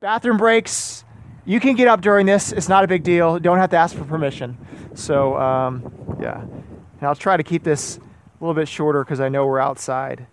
Bathroom 0.00 0.38
breaks. 0.38 1.04
You 1.44 1.60
can 1.60 1.76
get 1.76 1.86
up 1.86 2.00
during 2.00 2.24
this. 2.24 2.52
It's 2.52 2.70
not 2.70 2.84
a 2.84 2.88
big 2.88 3.02
deal. 3.02 3.38
Don't 3.38 3.58
have 3.58 3.68
to 3.70 3.76
ask 3.76 3.94
for 3.94 4.04
permission. 4.04 4.56
So, 4.94 5.36
um, 5.36 6.16
yeah. 6.18 6.40
And 6.40 7.02
I'll 7.02 7.14
try 7.14 7.36
to 7.36 7.42
keep 7.42 7.64
this 7.64 7.98
a 7.98 8.00
little 8.42 8.54
bit 8.54 8.66
shorter 8.66 9.04
because 9.04 9.20
I 9.20 9.28
know 9.28 9.44
we're 9.46 9.60
outside. 9.60 10.26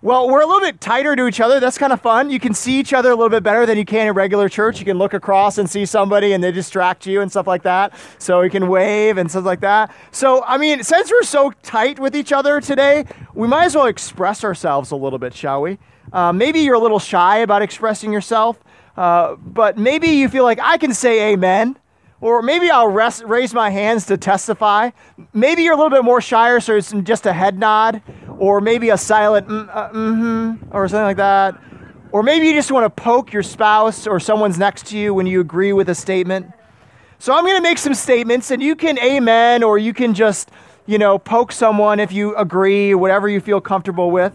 Well, 0.00 0.30
we're 0.30 0.40
a 0.40 0.46
little 0.46 0.60
bit 0.60 0.80
tighter 0.80 1.16
to 1.16 1.26
each 1.26 1.38
other. 1.38 1.60
That's 1.60 1.76
kind 1.76 1.92
of 1.92 2.00
fun. 2.00 2.30
You 2.30 2.40
can 2.40 2.54
see 2.54 2.80
each 2.80 2.94
other 2.94 3.10
a 3.10 3.14
little 3.14 3.28
bit 3.28 3.42
better 3.42 3.66
than 3.66 3.76
you 3.76 3.84
can 3.84 4.06
in 4.06 4.14
regular 4.14 4.48
church. 4.48 4.78
You 4.78 4.86
can 4.86 4.96
look 4.96 5.12
across 5.12 5.58
and 5.58 5.68
see 5.68 5.84
somebody 5.84 6.32
and 6.32 6.42
they 6.42 6.50
distract 6.50 7.04
you 7.04 7.20
and 7.20 7.30
stuff 7.30 7.46
like 7.46 7.64
that. 7.64 7.92
So 8.18 8.40
you 8.40 8.48
can 8.48 8.68
wave 8.68 9.18
and 9.18 9.30
stuff 9.30 9.44
like 9.44 9.60
that. 9.60 9.94
So, 10.12 10.42
I 10.44 10.56
mean, 10.56 10.82
since 10.82 11.10
we're 11.10 11.24
so 11.24 11.50
tight 11.62 11.98
with 11.98 12.16
each 12.16 12.32
other 12.32 12.58
today, 12.62 13.04
we 13.34 13.48
might 13.48 13.66
as 13.66 13.74
well 13.74 13.86
express 13.86 14.44
ourselves 14.44 14.92
a 14.92 14.96
little 14.96 15.18
bit, 15.18 15.34
shall 15.34 15.60
we? 15.60 15.78
Uh, 16.12 16.32
maybe 16.32 16.60
you're 16.60 16.74
a 16.74 16.80
little 16.80 16.98
shy 16.98 17.38
about 17.38 17.62
expressing 17.62 18.12
yourself, 18.12 18.58
uh, 18.96 19.36
but 19.36 19.78
maybe 19.78 20.08
you 20.08 20.28
feel 20.28 20.44
like 20.44 20.58
I 20.60 20.78
can 20.78 20.94
say 20.94 21.32
amen. 21.32 21.78
Or 22.20 22.42
maybe 22.42 22.68
I'll 22.68 22.88
raise 22.88 23.54
my 23.54 23.70
hands 23.70 24.06
to 24.06 24.16
testify. 24.16 24.90
Maybe 25.32 25.62
you're 25.62 25.74
a 25.74 25.76
little 25.76 25.90
bit 25.90 26.02
more 26.02 26.20
shy, 26.20 26.58
so 26.58 26.74
it's 26.74 26.92
just 27.04 27.26
a 27.26 27.32
head 27.32 27.60
nod 27.60 28.02
or 28.38 28.60
maybe 28.60 28.90
a 28.90 28.98
silent 28.98 29.46
mm, 29.46 29.68
uh, 29.72 29.90
mm-hmm, 29.90 30.76
or 30.76 30.88
something 30.88 31.04
like 31.04 31.16
that. 31.18 31.60
Or 32.10 32.24
maybe 32.24 32.46
you 32.46 32.54
just 32.54 32.72
want 32.72 32.84
to 32.84 33.02
poke 33.02 33.32
your 33.32 33.44
spouse 33.44 34.06
or 34.06 34.18
someone's 34.18 34.58
next 34.58 34.86
to 34.86 34.98
you 34.98 35.14
when 35.14 35.26
you 35.26 35.40
agree 35.40 35.72
with 35.72 35.88
a 35.90 35.94
statement. 35.94 36.50
So 37.20 37.34
I'm 37.34 37.44
going 37.44 37.56
to 37.56 37.62
make 37.62 37.78
some 37.78 37.94
statements, 37.94 38.50
and 38.50 38.62
you 38.62 38.74
can 38.74 38.98
amen 38.98 39.62
or 39.62 39.78
you 39.78 39.92
can 39.92 40.14
just, 40.14 40.50
you 40.86 40.98
know, 40.98 41.18
poke 41.18 41.52
someone 41.52 42.00
if 42.00 42.10
you 42.10 42.34
agree, 42.36 42.94
whatever 42.94 43.28
you 43.28 43.40
feel 43.40 43.60
comfortable 43.60 44.10
with. 44.10 44.32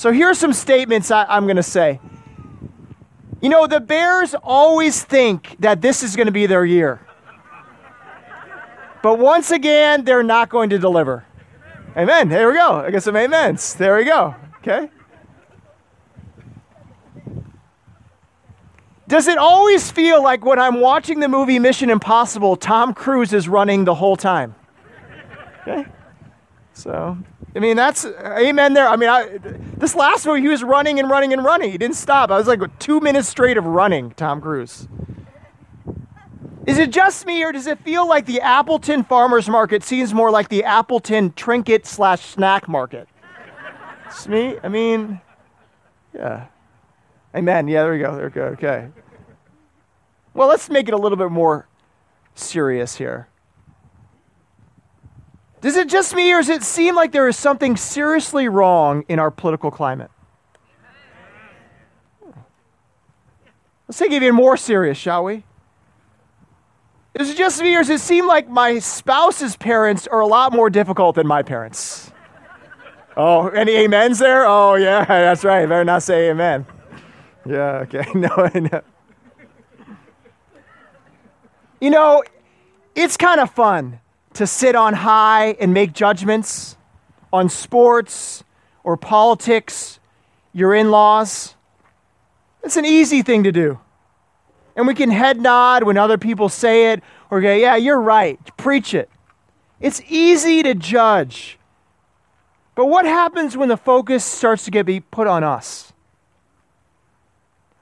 So 0.00 0.14
here's 0.14 0.38
some 0.38 0.54
statements 0.54 1.10
I, 1.10 1.26
I'm 1.26 1.44
going 1.44 1.56
to 1.56 1.62
say. 1.62 2.00
You 3.42 3.50
know, 3.50 3.66
the 3.66 3.80
Bears 3.80 4.34
always 4.42 5.04
think 5.04 5.56
that 5.58 5.82
this 5.82 6.02
is 6.02 6.16
going 6.16 6.24
to 6.24 6.32
be 6.32 6.46
their 6.46 6.64
year. 6.64 7.02
But 9.02 9.18
once 9.18 9.50
again, 9.50 10.06
they're 10.06 10.22
not 10.22 10.48
going 10.48 10.70
to 10.70 10.78
deliver. 10.78 11.26
Amen. 11.94 12.30
There 12.30 12.48
we 12.48 12.54
go. 12.54 12.76
I 12.76 12.90
get 12.90 13.02
some 13.02 13.14
amens. 13.14 13.74
There 13.74 13.94
we 13.94 14.04
go. 14.04 14.34
Okay. 14.60 14.88
Does 19.06 19.28
it 19.28 19.36
always 19.36 19.90
feel 19.90 20.22
like 20.22 20.46
when 20.46 20.58
I'm 20.58 20.80
watching 20.80 21.20
the 21.20 21.28
movie 21.28 21.58
Mission 21.58 21.90
Impossible, 21.90 22.56
Tom 22.56 22.94
Cruise 22.94 23.34
is 23.34 23.50
running 23.50 23.84
the 23.84 23.96
whole 23.96 24.16
time? 24.16 24.54
Okay. 25.60 25.84
So, 26.72 27.18
I 27.54 27.58
mean, 27.58 27.76
that's 27.76 28.04
amen 28.04 28.74
there. 28.74 28.86
I 28.86 28.96
mean, 28.96 29.08
I, 29.08 29.38
this 29.76 29.96
last 29.96 30.24
movie, 30.24 30.40
he 30.40 30.48
was 30.48 30.62
running 30.62 31.00
and 31.00 31.10
running 31.10 31.32
and 31.32 31.44
running. 31.44 31.72
He 31.72 31.78
didn't 31.78 31.96
stop. 31.96 32.30
I 32.30 32.36
was 32.36 32.46
like 32.46 32.60
two 32.78 33.00
minutes 33.00 33.28
straight 33.28 33.56
of 33.56 33.64
running, 33.66 34.12
Tom 34.12 34.40
Cruise. 34.40 34.86
Is 36.66 36.78
it 36.78 36.90
just 36.90 37.26
me, 37.26 37.42
or 37.42 37.50
does 37.50 37.66
it 37.66 37.80
feel 37.80 38.06
like 38.06 38.26
the 38.26 38.40
Appleton 38.40 39.02
farmers 39.02 39.48
market 39.48 39.82
seems 39.82 40.14
more 40.14 40.30
like 40.30 40.48
the 40.48 40.62
Appleton 40.62 41.32
trinket 41.32 41.86
slash 41.86 42.24
snack 42.24 42.68
market? 42.68 43.08
It's 44.06 44.28
me. 44.28 44.56
I 44.62 44.68
mean, 44.68 45.20
yeah. 46.14 46.46
Amen. 47.34 47.66
Yeah, 47.66 47.82
there 47.82 47.92
we 47.92 47.98
go. 47.98 48.14
There 48.14 48.26
we 48.26 48.30
go. 48.30 48.42
Okay. 48.42 48.88
Well, 50.34 50.48
let's 50.48 50.68
make 50.70 50.86
it 50.86 50.94
a 50.94 50.98
little 50.98 51.18
bit 51.18 51.30
more 51.30 51.66
serious 52.34 52.96
here. 52.96 53.29
Does 55.60 55.76
it 55.76 55.88
just 55.88 56.14
me, 56.14 56.32
or 56.32 56.38
does 56.38 56.48
it 56.48 56.62
seem 56.62 56.94
like 56.94 57.12
there 57.12 57.28
is 57.28 57.36
something 57.36 57.76
seriously 57.76 58.48
wrong 58.48 59.04
in 59.08 59.18
our 59.18 59.30
political 59.30 59.70
climate? 59.70 60.10
Let's 63.86 63.98
take 63.98 64.12
it 64.12 64.22
even 64.22 64.34
more 64.34 64.56
serious, 64.56 64.96
shall 64.96 65.24
we? 65.24 65.44
Is 67.18 67.30
it 67.30 67.36
just 67.36 67.60
me, 67.60 67.74
or 67.74 67.80
does 67.80 67.90
it 67.90 68.00
seem 68.00 68.26
like 68.26 68.48
my 68.48 68.78
spouse's 68.78 69.56
parents 69.56 70.06
are 70.06 70.20
a 70.20 70.26
lot 70.26 70.52
more 70.52 70.70
difficult 70.70 71.16
than 71.16 71.26
my 71.26 71.42
parents? 71.42 72.10
Oh, 73.16 73.48
any 73.48 73.84
amens 73.84 74.18
there? 74.18 74.46
Oh, 74.46 74.76
yeah, 74.76 75.04
that's 75.08 75.44
right. 75.44 75.68
Better 75.68 75.84
not 75.84 76.02
say 76.02 76.30
amen. 76.30 76.64
Yeah, 77.44 77.84
okay. 77.84 78.06
No, 78.14 78.48
no. 78.54 78.82
You 81.80 81.90
know, 81.90 82.22
it's 82.94 83.16
kind 83.16 83.40
of 83.40 83.50
fun 83.50 84.00
to 84.40 84.46
sit 84.46 84.74
on 84.74 84.94
high 84.94 85.54
and 85.60 85.74
make 85.74 85.92
judgments 85.92 86.74
on 87.30 87.50
sports 87.50 88.42
or 88.82 88.96
politics, 88.96 90.00
your 90.54 90.74
in 90.74 90.90
laws. 90.90 91.56
It's 92.62 92.78
an 92.78 92.86
easy 92.86 93.20
thing 93.20 93.42
to 93.44 93.52
do. 93.52 93.80
And 94.74 94.86
we 94.86 94.94
can 94.94 95.10
head 95.10 95.38
nod 95.38 95.82
when 95.82 95.98
other 95.98 96.16
people 96.16 96.48
say 96.48 96.92
it 96.92 97.02
or 97.30 97.42
go, 97.42 97.54
yeah, 97.54 97.76
you're 97.76 98.00
right, 98.00 98.40
preach 98.56 98.94
it. 98.94 99.10
It's 99.78 100.00
easy 100.08 100.62
to 100.62 100.74
judge. 100.74 101.58
But 102.74 102.86
what 102.86 103.04
happens 103.04 103.58
when 103.58 103.68
the 103.68 103.76
focus 103.76 104.24
starts 104.24 104.64
to 104.64 104.70
get 104.70 104.86
be 104.86 105.00
put 105.00 105.26
on 105.26 105.44
us? 105.44 105.92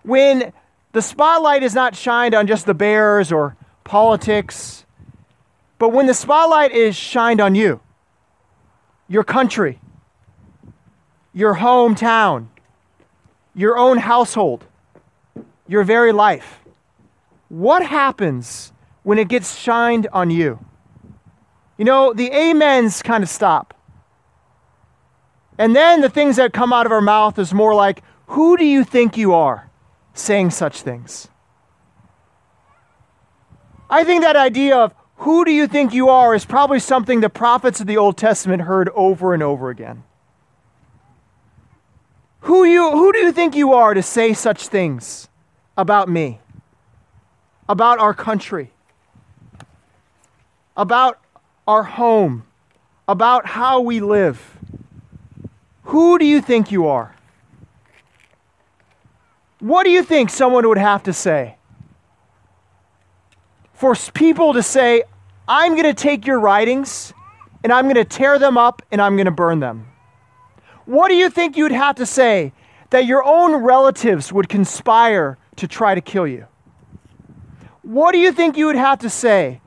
When 0.02 0.52
the 0.90 1.02
spotlight 1.02 1.62
is 1.62 1.76
not 1.76 1.94
shined 1.94 2.34
on 2.34 2.48
just 2.48 2.66
the 2.66 2.74
bears 2.74 3.30
or 3.30 3.56
politics, 3.84 4.84
but 5.78 5.90
when 5.90 6.06
the 6.06 6.14
spotlight 6.14 6.72
is 6.72 6.96
shined 6.96 7.40
on 7.40 7.54
you, 7.54 7.80
your 9.08 9.24
country, 9.24 9.80
your 11.32 11.56
hometown, 11.56 12.48
your 13.54 13.78
own 13.78 13.98
household, 13.98 14.66
your 15.66 15.84
very 15.84 16.12
life. 16.12 16.60
What 17.48 17.84
happens 17.84 18.72
when 19.02 19.18
it 19.18 19.28
gets 19.28 19.56
shined 19.56 20.08
on 20.12 20.30
you? 20.30 20.58
You 21.76 21.84
know, 21.84 22.12
the 22.12 22.30
amens 22.32 23.02
kind 23.02 23.22
of 23.22 23.30
stop. 23.30 23.74
And 25.58 25.74
then 25.74 26.00
the 26.00 26.08
things 26.08 26.36
that 26.36 26.52
come 26.52 26.72
out 26.72 26.86
of 26.86 26.92
our 26.92 27.00
mouth 27.00 27.38
is 27.38 27.54
more 27.54 27.74
like, 27.74 28.02
Who 28.26 28.56
do 28.56 28.64
you 28.64 28.84
think 28.84 29.16
you 29.16 29.32
are 29.32 29.70
saying 30.14 30.50
such 30.50 30.82
things? 30.82 31.28
I 33.90 34.04
think 34.04 34.22
that 34.22 34.36
idea 34.36 34.76
of 34.76 34.92
who 35.18 35.44
do 35.44 35.52
you 35.52 35.66
think 35.66 35.92
you 35.92 36.08
are 36.08 36.34
is 36.34 36.44
probably 36.44 36.80
something 36.80 37.20
the 37.20 37.30
prophets 37.30 37.80
of 37.80 37.86
the 37.86 37.96
Old 37.96 38.16
Testament 38.16 38.62
heard 38.62 38.88
over 38.94 39.34
and 39.34 39.42
over 39.42 39.70
again. 39.70 40.04
Who, 42.40 42.64
you, 42.64 42.90
who 42.90 43.12
do 43.12 43.18
you 43.18 43.32
think 43.32 43.54
you 43.54 43.72
are 43.72 43.94
to 43.94 44.02
say 44.02 44.32
such 44.32 44.68
things 44.68 45.28
about 45.76 46.08
me? 46.08 46.40
about 47.68 47.98
our 47.98 48.14
country, 48.14 48.70
about 50.76 51.20
our 51.66 51.82
home, 51.82 52.44
about 53.06 53.46
how 53.46 53.80
we 53.80 54.00
live. 54.00 54.56
Who 55.84 56.18
do 56.18 56.24
you 56.24 56.40
think 56.40 56.72
you 56.72 56.86
are? 56.86 57.14
What 59.60 59.84
do 59.84 59.90
you 59.90 60.02
think 60.02 60.30
someone 60.30 60.66
would 60.66 60.78
have 60.78 61.02
to 61.04 61.12
say? 61.12 61.56
For 63.78 63.94
people 64.12 64.54
to 64.54 64.62
say, 64.62 65.04
I'm 65.46 65.76
going 65.76 65.84
to 65.84 65.94
take 65.94 66.26
your 66.26 66.40
writings 66.40 67.14
and 67.62 67.72
I'm 67.72 67.84
going 67.84 67.94
to 67.94 68.04
tear 68.04 68.36
them 68.36 68.58
up 68.58 68.82
and 68.90 69.00
I'm 69.00 69.14
going 69.14 69.26
to 69.26 69.30
burn 69.30 69.60
them. 69.60 69.86
What 70.84 71.06
do 71.06 71.14
you 71.14 71.30
think 71.30 71.56
you'd 71.56 71.70
have 71.70 71.94
to 71.94 72.04
say 72.04 72.52
that 72.90 73.06
your 73.06 73.24
own 73.24 73.54
relatives 73.62 74.32
would 74.32 74.48
conspire 74.48 75.38
to 75.54 75.68
try 75.68 75.94
to 75.94 76.00
kill 76.00 76.26
you? 76.26 76.48
What 77.82 78.10
do 78.10 78.18
you 78.18 78.32
think 78.32 78.56
you 78.56 78.66
would 78.66 78.74
have 78.74 78.98
to 78.98 79.08
say 79.08 79.60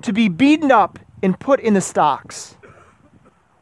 to 0.00 0.14
be 0.14 0.30
beaten 0.30 0.72
up 0.72 0.98
and 1.22 1.38
put 1.38 1.60
in 1.60 1.74
the 1.74 1.82
stocks? 1.82 2.56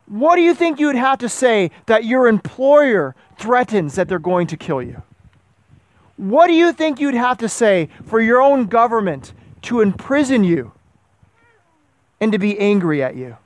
What 0.06 0.36
do 0.36 0.42
you 0.42 0.54
think 0.54 0.78
you 0.78 0.86
would 0.86 0.94
have 0.94 1.18
to 1.18 1.28
say 1.28 1.72
that 1.86 2.04
your 2.04 2.28
employer 2.28 3.16
threatens 3.40 3.96
that 3.96 4.08
they're 4.08 4.20
going 4.20 4.46
to 4.46 4.56
kill 4.56 4.80
you? 4.80 5.02
What 6.16 6.46
do 6.46 6.52
you 6.52 6.72
think 6.72 7.00
you'd 7.00 7.14
have 7.14 7.38
to 7.38 7.48
say 7.48 7.88
for 8.04 8.20
your 8.20 8.40
own 8.40 8.66
government 8.66 9.32
to 9.66 9.80
imprison 9.80 10.44
you 10.44 10.72
and 12.20 12.32
to 12.32 12.38
be 12.38 12.58
angry 12.58 13.02
at 13.02 13.14
you? 13.14 13.36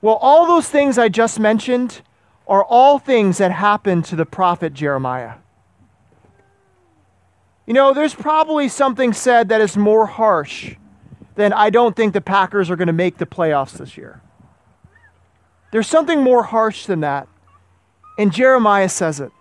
Well, 0.00 0.16
all 0.16 0.46
those 0.46 0.68
things 0.68 0.98
I 0.98 1.08
just 1.08 1.38
mentioned 1.38 2.02
are 2.48 2.64
all 2.64 2.98
things 2.98 3.38
that 3.38 3.52
happened 3.52 4.04
to 4.06 4.16
the 4.16 4.26
prophet 4.26 4.74
Jeremiah. 4.74 5.34
You 7.66 7.74
know, 7.74 7.94
there's 7.94 8.14
probably 8.14 8.68
something 8.68 9.12
said 9.12 9.48
that 9.48 9.60
is 9.60 9.76
more 9.76 10.06
harsh 10.06 10.74
than 11.36 11.52
I 11.52 11.70
don't 11.70 11.94
think 11.94 12.12
the 12.12 12.20
Packers 12.20 12.70
are 12.70 12.76
going 12.76 12.88
to 12.88 12.92
make 12.92 13.18
the 13.18 13.26
playoffs 13.26 13.78
this 13.78 13.96
year. 13.96 14.20
There's 15.70 15.86
something 15.86 16.22
more 16.22 16.42
harsh 16.42 16.86
than 16.86 17.00
that. 17.00 17.28
And 18.18 18.32
Jeremiah 18.32 18.88
says 18.88 19.20
it. 19.20 19.32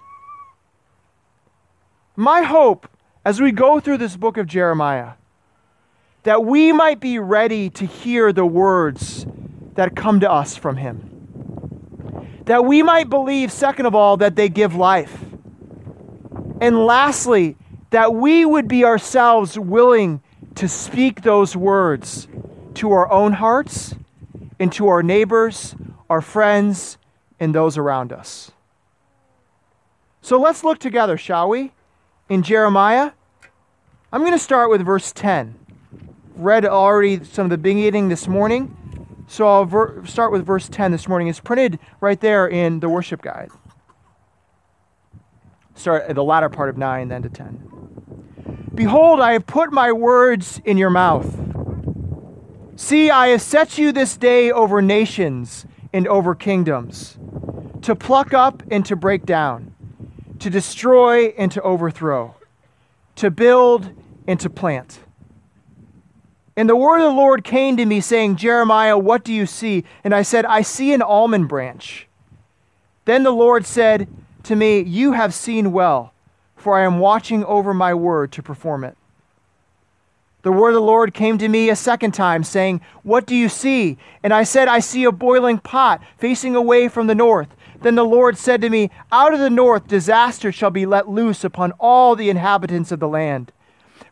My 2.15 2.43
hope 2.43 2.87
as 3.25 3.41
we 3.41 3.51
go 3.51 3.79
through 3.79 3.97
this 3.97 4.17
book 4.17 4.37
of 4.37 4.47
Jeremiah 4.47 5.13
that 6.23 6.45
we 6.45 6.71
might 6.71 6.99
be 6.99 7.19
ready 7.19 7.69
to 7.71 7.85
hear 7.85 8.33
the 8.33 8.45
words 8.45 9.25
that 9.75 9.95
come 9.95 10.19
to 10.21 10.31
us 10.31 10.57
from 10.57 10.77
him. 10.77 11.27
That 12.45 12.65
we 12.65 12.83
might 12.83 13.09
believe, 13.09 13.51
second 13.51 13.85
of 13.87 13.95
all, 13.95 14.17
that 14.17 14.35
they 14.35 14.49
give 14.49 14.75
life 14.75 15.25
And 16.61 16.85
lastly, 16.85 17.57
that 17.89 18.13
we 18.13 18.45
would 18.45 18.67
be 18.67 18.85
ourselves 18.85 19.59
willing 19.59 20.21
to 20.55 20.67
speak 20.69 21.23
those 21.23 21.55
words 21.55 22.27
to 22.75 22.91
our 22.91 23.11
own 23.11 23.33
hearts 23.33 23.95
and 24.59 24.71
to 24.73 24.87
our 24.87 25.03
neighbors, 25.03 25.75
our 26.09 26.21
friends, 26.21 26.97
and 27.39 27.55
those 27.55 27.77
around 27.77 28.13
us. 28.13 28.51
So 30.21 30.39
let's 30.39 30.63
look 30.63 30.79
together, 30.79 31.17
shall 31.17 31.49
we? 31.49 31.73
In 32.31 32.43
Jeremiah, 32.43 33.11
I'm 34.13 34.21
going 34.21 34.31
to 34.31 34.39
start 34.39 34.69
with 34.69 34.85
verse 34.85 35.11
10. 35.11 35.53
Read 36.37 36.65
already 36.65 37.25
some 37.25 37.47
of 37.47 37.49
the 37.49 37.57
beginning 37.57 38.07
this 38.07 38.25
morning, 38.25 39.25
so 39.27 39.45
I'll 39.45 39.65
ver- 39.65 40.05
start 40.05 40.31
with 40.31 40.45
verse 40.45 40.69
10 40.69 40.93
this 40.93 41.09
morning. 41.09 41.27
It's 41.27 41.41
printed 41.41 41.77
right 41.99 42.21
there 42.21 42.47
in 42.47 42.79
the 42.79 42.87
worship 42.87 43.21
guide. 43.21 43.49
Start 45.75 46.03
at 46.03 46.11
uh, 46.11 46.13
the 46.13 46.23
latter 46.23 46.47
part 46.47 46.69
of 46.69 46.77
9, 46.77 47.09
then 47.09 47.21
to 47.23 47.27
10. 47.29 48.71
Behold, 48.75 49.19
I 49.19 49.33
have 49.33 49.45
put 49.45 49.73
my 49.73 49.91
words 49.91 50.61
in 50.63 50.77
your 50.77 50.89
mouth. 50.89 51.37
See, 52.77 53.09
I 53.11 53.27
have 53.27 53.41
set 53.41 53.77
you 53.77 53.91
this 53.91 54.15
day 54.15 54.53
over 54.53 54.81
nations 54.81 55.65
and 55.91 56.07
over 56.07 56.33
kingdoms, 56.33 57.17
to 57.81 57.93
pluck 57.93 58.33
up 58.33 58.63
and 58.71 58.85
to 58.85 58.95
break 58.95 59.25
down, 59.25 59.70
to 60.41 60.49
destroy 60.49 61.27
and 61.37 61.51
to 61.51 61.61
overthrow, 61.61 62.35
to 63.15 63.31
build 63.31 63.91
and 64.27 64.39
to 64.39 64.49
plant. 64.49 64.99
And 66.57 66.69
the 66.69 66.75
word 66.75 66.97
of 66.97 67.11
the 67.11 67.17
Lord 67.17 67.43
came 67.43 67.77
to 67.77 67.85
me, 67.85 68.01
saying, 68.01 68.35
Jeremiah, 68.35 68.97
what 68.97 69.23
do 69.23 69.33
you 69.33 69.45
see? 69.45 69.85
And 70.03 70.13
I 70.13 70.21
said, 70.21 70.45
I 70.45 70.61
see 70.61 70.93
an 70.93 71.01
almond 71.01 71.47
branch. 71.47 72.07
Then 73.05 73.23
the 73.23 73.31
Lord 73.31 73.65
said 73.65 74.07
to 74.43 74.55
me, 74.55 74.81
You 74.81 75.13
have 75.13 75.33
seen 75.33 75.71
well, 75.71 76.13
for 76.55 76.77
I 76.77 76.83
am 76.83 76.99
watching 76.99 77.43
over 77.45 77.73
my 77.73 77.93
word 77.93 78.31
to 78.33 78.43
perform 78.43 78.83
it. 78.83 78.97
The 80.43 80.51
word 80.51 80.69
of 80.69 80.75
the 80.75 80.81
Lord 80.81 81.13
came 81.13 81.37
to 81.37 81.47
me 81.47 81.69
a 81.69 81.75
second 81.75 82.13
time, 82.13 82.43
saying, 82.43 82.81
What 83.03 83.25
do 83.25 83.35
you 83.35 83.47
see? 83.47 83.97
And 84.23 84.33
I 84.33 84.43
said, 84.43 84.67
I 84.67 84.79
see 84.79 85.03
a 85.03 85.11
boiling 85.11 85.59
pot 85.59 86.01
facing 86.17 86.55
away 86.55 86.87
from 86.87 87.07
the 87.07 87.15
north. 87.15 87.49
Then 87.81 87.95
the 87.95 88.03
Lord 88.03 88.37
said 88.37 88.61
to 88.61 88.69
me, 88.69 88.89
Out 89.11 89.33
of 89.33 89.39
the 89.39 89.49
north 89.49 89.87
disaster 89.87 90.51
shall 90.51 90.69
be 90.69 90.85
let 90.85 91.09
loose 91.09 91.43
upon 91.43 91.71
all 91.73 92.15
the 92.15 92.29
inhabitants 92.29 92.91
of 92.91 92.99
the 92.99 93.07
land. 93.07 93.51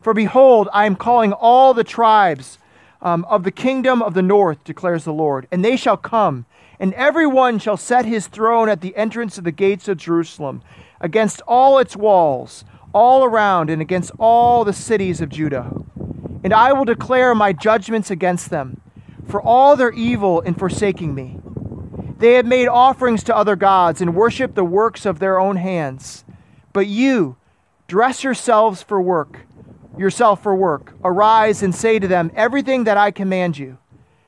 For 0.00 0.14
behold, 0.14 0.68
I 0.72 0.86
am 0.86 0.96
calling 0.96 1.32
all 1.32 1.74
the 1.74 1.84
tribes 1.84 2.58
um, 3.02 3.24
of 3.28 3.44
the 3.44 3.50
kingdom 3.50 4.02
of 4.02 4.14
the 4.14 4.22
north, 4.22 4.62
declares 4.64 5.04
the 5.04 5.12
Lord, 5.12 5.46
and 5.50 5.64
they 5.64 5.76
shall 5.76 5.96
come, 5.96 6.46
and 6.78 6.94
every 6.94 7.26
one 7.26 7.58
shall 7.58 7.76
set 7.76 8.04
his 8.04 8.26
throne 8.26 8.68
at 8.68 8.80
the 8.80 8.96
entrance 8.96 9.38
of 9.38 9.44
the 9.44 9.52
gates 9.52 9.88
of 9.88 9.98
Jerusalem, 9.98 10.62
against 11.00 11.40
all 11.46 11.78
its 11.78 11.96
walls, 11.96 12.64
all 12.92 13.24
around, 13.24 13.70
and 13.70 13.80
against 13.80 14.12
all 14.18 14.64
the 14.64 14.72
cities 14.72 15.20
of 15.20 15.28
Judah 15.28 15.70
and 16.42 16.52
I 16.52 16.72
will 16.72 16.84
declare 16.84 17.34
my 17.34 17.52
judgments 17.52 18.10
against 18.10 18.50
them 18.50 18.80
for 19.28 19.40
all 19.40 19.76
their 19.76 19.90
evil 19.90 20.40
in 20.40 20.54
forsaking 20.54 21.14
me. 21.14 21.38
They 22.20 22.34
have 22.34 22.44
made 22.44 22.68
offerings 22.68 23.24
to 23.24 23.36
other 23.36 23.56
gods 23.56 24.02
and 24.02 24.14
worshiped 24.14 24.54
the 24.54 24.62
works 24.62 25.06
of 25.06 25.20
their 25.20 25.40
own 25.40 25.56
hands. 25.56 26.22
But 26.74 26.86
you, 26.86 27.36
dress 27.88 28.22
yourselves 28.22 28.82
for 28.82 29.00
work, 29.00 29.46
yourself 29.96 30.42
for 30.42 30.54
work. 30.54 30.92
Arise 31.02 31.62
and 31.62 31.74
say 31.74 31.98
to 31.98 32.06
them 32.06 32.30
everything 32.36 32.84
that 32.84 32.98
I 32.98 33.10
command 33.10 33.56
you. 33.56 33.78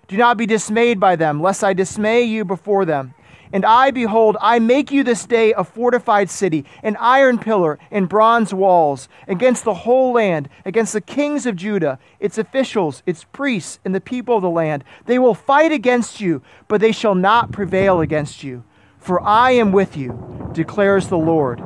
Do 0.08 0.16
not 0.16 0.38
be 0.38 0.46
dismayed 0.46 1.00
by 1.00 1.16
them, 1.16 1.42
lest 1.42 1.62
I 1.62 1.74
dismay 1.74 2.22
you 2.22 2.46
before 2.46 2.86
them. 2.86 3.12
And 3.52 3.66
I, 3.66 3.90
behold, 3.90 4.36
I 4.40 4.58
make 4.58 4.90
you 4.90 5.04
this 5.04 5.26
day 5.26 5.52
a 5.52 5.62
fortified 5.62 6.30
city, 6.30 6.64
an 6.82 6.96
iron 6.96 7.38
pillar 7.38 7.78
and 7.90 8.08
bronze 8.08 8.54
walls, 8.54 9.08
against 9.28 9.64
the 9.64 9.74
whole 9.74 10.14
land, 10.14 10.48
against 10.64 10.94
the 10.94 11.02
kings 11.02 11.44
of 11.44 11.56
Judah, 11.56 11.98
its 12.18 12.38
officials, 12.38 13.02
its 13.04 13.24
priests, 13.24 13.78
and 13.84 13.94
the 13.94 14.00
people 14.00 14.36
of 14.36 14.42
the 14.42 14.50
land. 14.50 14.84
They 15.04 15.18
will 15.18 15.34
fight 15.34 15.70
against 15.70 16.20
you, 16.20 16.42
but 16.66 16.80
they 16.80 16.92
shall 16.92 17.14
not 17.14 17.52
prevail 17.52 18.00
against 18.00 18.42
you. 18.42 18.64
For 18.98 19.20
I 19.20 19.50
am 19.50 19.72
with 19.72 19.96
you, 19.96 20.50
declares 20.52 21.08
the 21.08 21.18
Lord, 21.18 21.58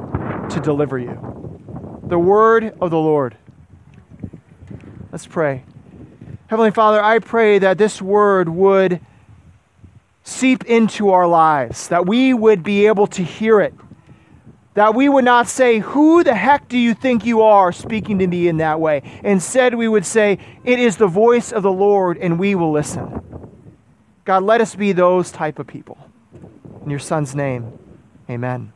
to 0.50 0.60
deliver 0.60 0.98
you. 0.98 2.00
The 2.04 2.18
word 2.18 2.76
of 2.80 2.90
the 2.90 2.98
Lord. 2.98 3.36
Let's 5.12 5.26
pray. 5.26 5.64
Heavenly 6.48 6.70
Father, 6.70 7.02
I 7.02 7.18
pray 7.18 7.58
that 7.58 7.78
this 7.78 8.00
word 8.00 8.48
would 8.48 9.00
seep 10.26 10.64
into 10.64 11.10
our 11.10 11.26
lives, 11.26 11.88
that 11.88 12.04
we 12.04 12.34
would 12.34 12.62
be 12.62 12.86
able 12.88 13.06
to 13.06 13.22
hear 13.22 13.60
it, 13.60 13.72
that 14.74 14.94
we 14.94 15.08
would 15.08 15.24
not 15.24 15.46
say, 15.46 15.78
Who 15.78 16.24
the 16.24 16.34
heck 16.34 16.68
do 16.68 16.76
you 16.76 16.94
think 16.94 17.24
you 17.24 17.42
are 17.42 17.72
speaking 17.72 18.18
to 18.18 18.26
me 18.26 18.48
in 18.48 18.56
that 18.58 18.80
way? 18.80 19.02
Instead, 19.22 19.76
we 19.76 19.86
would 19.86 20.04
say, 20.04 20.38
It 20.64 20.78
is 20.80 20.96
the 20.96 21.06
voice 21.06 21.52
of 21.52 21.62
the 21.62 21.72
Lord, 21.72 22.18
and 22.18 22.38
we 22.38 22.54
will 22.54 22.72
listen. 22.72 23.22
God, 24.24 24.42
let 24.42 24.60
us 24.60 24.74
be 24.74 24.92
those 24.92 25.30
type 25.30 25.60
of 25.60 25.68
people. 25.68 25.96
In 26.82 26.90
your 26.90 26.98
Son's 26.98 27.34
name, 27.34 27.78
amen. 28.28 28.72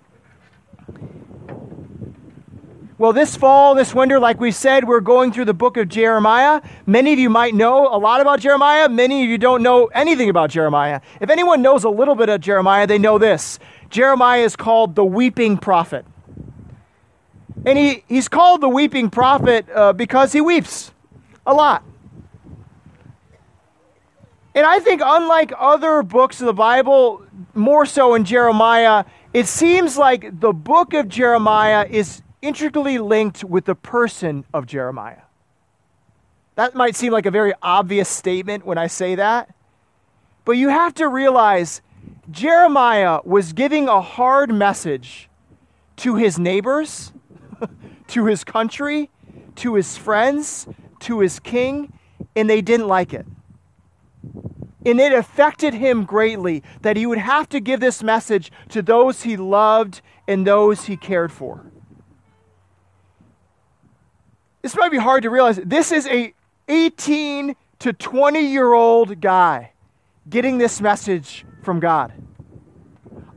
Well, 3.00 3.14
this 3.14 3.35
fall, 3.35 3.75
this 3.75 3.94
winter, 3.94 4.20
like 4.20 4.41
we 4.41 4.50
said, 4.50 4.87
we're 4.87 5.00
going 5.00 5.32
through 5.32 5.47
the 5.47 5.55
book 5.55 5.79
of 5.79 5.88
Jeremiah. 5.88 6.61
Many 6.85 7.14
of 7.14 7.19
you 7.19 7.31
might 7.31 7.55
know 7.55 7.87
a 7.87 7.97
lot 7.97 8.20
about 8.20 8.41
Jeremiah. 8.41 8.91
Many 8.91 9.25
of 9.25 9.31
you 9.31 9.38
don't 9.38 9.62
know 9.62 9.87
anything 9.87 10.29
about 10.29 10.50
Jeremiah. 10.50 11.00
If 11.19 11.31
anyone 11.31 11.62
knows 11.62 11.85
a 11.85 11.88
little 11.88 12.14
bit 12.14 12.29
of 12.29 12.43
Jeremiah, 12.43 12.87
they 12.87 12.99
know 12.99 13.17
this 13.17 13.58
Jeremiah 13.88 14.43
is 14.43 14.55
called 14.55 14.97
the 14.97 15.05
weeping 15.06 15.56
prophet. 15.56 16.05
And 17.64 17.79
he, 17.79 18.05
he's 18.06 18.29
called 18.29 18.61
the 18.61 18.69
weeping 18.69 19.08
prophet 19.08 19.67
uh, 19.75 19.94
because 19.94 20.35
he 20.35 20.43
weeps 20.43 20.93
a 21.46 21.55
lot. 21.55 21.82
And 24.55 24.67
I 24.67 24.79
think, 24.79 25.00
unlike 25.03 25.55
other 25.58 26.03
books 26.03 26.38
of 26.41 26.44
the 26.44 26.53
Bible, 26.53 27.25
more 27.55 27.87
so 27.87 28.14
in 28.14 28.26
Jeremiah, 28.26 29.06
it 29.32 29.46
seems 29.46 29.96
like 29.96 30.38
the 30.38 30.53
book 30.53 30.93
of 30.93 31.08
Jeremiah 31.08 31.87
is 31.88 32.20
intricately 32.42 32.98
linked 32.98 33.44
with 33.44 33.66
the 33.66 33.75
person 33.75 34.44
of 34.52 34.66
Jeremiah. 34.66 35.22
That 36.54 36.75
might 36.75 36.96
seem 36.96 37.12
like 37.12 37.26
a 37.26 37.31
very 37.31 37.52
obvious 37.62 38.08
statement 38.08 38.64
when 38.64 38.78
I 38.78 38.87
say 38.87 39.14
that, 39.14 39.54
but 40.44 40.52
you 40.52 40.69
have 40.69 40.94
to 40.94 41.08
realize 41.08 41.81
Jeremiah 42.31 43.20
was 43.25 43.52
giving 43.52 43.88
a 43.88 44.00
hard 44.00 44.52
message 44.52 45.28
to 45.96 46.16
his 46.16 46.38
neighbors, 46.38 47.12
to 48.08 48.26
his 48.26 48.44
country, 48.44 49.10
to 49.56 49.74
his 49.74 49.96
friends, 49.96 50.67
to 51.00 51.20
his 51.20 51.41
king, 51.41 51.93
and 52.34 52.48
they 52.48 52.60
didn't 52.60 52.88
like 52.88 53.12
it. 53.12 53.26
And 54.86 54.98
it 54.98 55.12
affected 55.12 55.74
him 55.74 56.05
greatly 56.05 56.62
that 56.81 56.96
he 56.96 57.05
would 57.05 57.19
have 57.19 57.48
to 57.50 57.60
give 57.60 57.81
this 57.81 58.03
message 58.03 58.50
to 58.70 58.81
those 58.81 59.22
he 59.22 59.36
loved 59.36 60.00
and 60.26 60.46
those 60.46 60.86
he 60.86 60.96
cared 60.96 61.32
for 61.32 61.69
this 64.62 64.76
might 64.76 64.90
be 64.90 64.98
hard 64.98 65.22
to 65.22 65.31
realize. 65.31 65.56
This 65.56 65.93
is 65.93 66.06
a 66.06 66.34
18 66.69 67.56
to 67.81 67.93
20 67.93 68.40
year 68.40 68.72
old 68.72 69.20
guy 69.20 69.72
getting 70.29 70.58
this 70.58 70.81
message 70.81 71.44
from 71.62 71.81
God. 71.81 72.12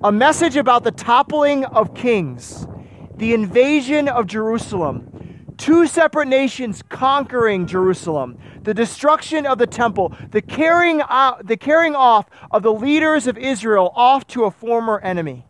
A 0.03 0.11
message 0.11 0.57
about 0.57 0.83
the 0.83 0.91
toppling 0.91 1.63
of 1.65 1.95
kings, 1.95 2.67
the 3.15 3.33
invasion 3.33 4.09
of 4.09 4.27
Jerusalem, 4.27 5.53
two 5.57 5.87
separate 5.87 6.27
nations 6.27 6.83
conquering 6.89 7.65
Jerusalem, 7.65 8.37
the 8.63 8.73
destruction 8.73 9.45
of 9.45 9.57
the 9.57 9.67
temple, 9.67 10.13
the 10.31 10.41
carrying, 10.41 11.01
out, 11.07 11.47
the 11.47 11.55
carrying 11.55 11.95
off 11.95 12.25
of 12.51 12.63
the 12.63 12.73
leaders 12.73 13.27
of 13.27 13.37
Israel 13.37 13.93
off 13.95 14.27
to 14.27 14.43
a 14.43 14.51
former 14.51 14.99
enemy. 14.99 15.45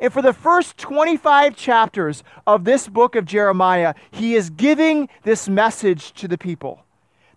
And 0.00 0.12
for 0.12 0.22
the 0.22 0.32
first 0.32 0.76
25 0.78 1.56
chapters 1.56 2.24
of 2.46 2.64
this 2.64 2.88
book 2.88 3.14
of 3.14 3.24
Jeremiah, 3.24 3.94
he 4.10 4.34
is 4.34 4.50
giving 4.50 5.08
this 5.22 5.48
message 5.48 6.12
to 6.14 6.28
the 6.28 6.38
people 6.38 6.84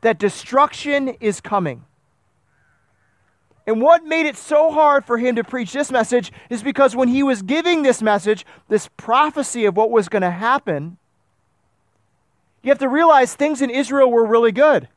that 0.02 0.20
destruction 0.20 1.10
is 1.20 1.42
coming. 1.42 1.84
And 3.66 3.82
what 3.82 4.06
made 4.06 4.26
it 4.26 4.38
so 4.38 4.72
hard 4.72 5.04
for 5.06 5.18
him 5.18 5.36
to 5.36 5.44
preach 5.44 5.74
this 5.74 5.92
message 5.92 6.32
is 6.50 6.64
because 6.64 6.96
when 6.96 7.10
he 7.10 7.22
was 7.22 7.42
giving 7.42 7.84
this 7.84 8.02
message, 8.02 8.46
this 8.70 8.90
prophecy 8.96 9.66
of 9.66 9.76
what 9.76 9.92
was 9.92 10.08
going 10.08 10.22
to 10.22 10.32
happen, 10.32 10.98
you 12.64 12.70
have 12.70 12.80
to 12.80 12.88
realize 12.88 13.36
things 13.36 13.62
in 13.62 13.70
Israel 13.70 14.10
were 14.10 14.26
really 14.26 14.54
good. 14.54 14.88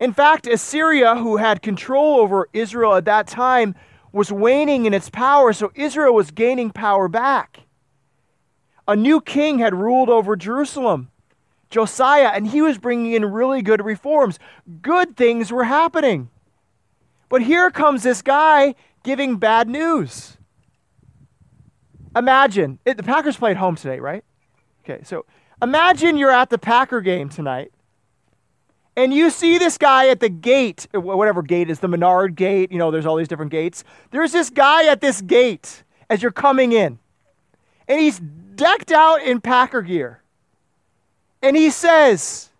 In 0.00 0.12
fact, 0.12 0.46
Assyria, 0.46 1.16
who 1.16 1.36
had 1.36 1.62
control 1.62 2.20
over 2.20 2.48
Israel 2.52 2.94
at 2.94 3.04
that 3.04 3.26
time, 3.26 3.74
was 4.16 4.32
waning 4.32 4.86
in 4.86 4.94
its 4.94 5.10
power, 5.10 5.52
so 5.52 5.70
Israel 5.74 6.14
was 6.14 6.30
gaining 6.30 6.70
power 6.70 7.06
back. 7.06 7.60
A 8.88 8.96
new 8.96 9.20
king 9.20 9.58
had 9.58 9.74
ruled 9.74 10.08
over 10.08 10.36
Jerusalem, 10.36 11.10
Josiah, 11.68 12.30
and 12.32 12.46
he 12.46 12.62
was 12.62 12.78
bringing 12.78 13.12
in 13.12 13.26
really 13.26 13.60
good 13.60 13.84
reforms. 13.84 14.38
Good 14.80 15.18
things 15.18 15.52
were 15.52 15.64
happening. 15.64 16.30
But 17.28 17.42
here 17.42 17.70
comes 17.70 18.04
this 18.04 18.22
guy 18.22 18.74
giving 19.02 19.36
bad 19.36 19.68
news. 19.68 20.38
imagine 22.16 22.78
it, 22.86 22.96
the 22.96 23.02
Packers 23.02 23.36
played 23.36 23.58
home 23.58 23.76
today, 23.76 24.00
right? 24.00 24.24
Okay, 24.82 25.02
so 25.04 25.26
imagine 25.60 26.16
you're 26.16 26.30
at 26.30 26.48
the 26.48 26.56
Packer 26.56 27.02
game 27.02 27.28
tonight 27.28 27.70
and 28.96 29.12
you 29.12 29.28
see 29.30 29.58
this 29.58 29.76
guy 29.76 30.08
at 30.08 30.20
the 30.20 30.28
gate, 30.28 30.88
whatever 30.92 31.42
gate 31.42 31.68
is 31.68 31.80
the 31.80 31.88
Menard 31.88 32.34
gate, 32.34 32.72
you 32.72 32.78
know, 32.78 32.90
there's 32.90 33.04
all 33.04 33.16
these 33.16 33.28
different 33.28 33.50
gates. 33.50 33.84
There's 34.10 34.32
this 34.32 34.48
guy 34.48 34.86
at 34.86 35.00
this 35.00 35.20
gate 35.20 35.84
as 36.08 36.22
you're 36.22 36.32
coming 36.32 36.72
in, 36.72 36.98
and 37.86 38.00
he's 38.00 38.18
decked 38.18 38.90
out 38.90 39.22
in 39.22 39.40
Packer 39.40 39.82
gear. 39.82 40.22
And 41.42 41.56
he 41.56 41.70
says, 41.70 42.50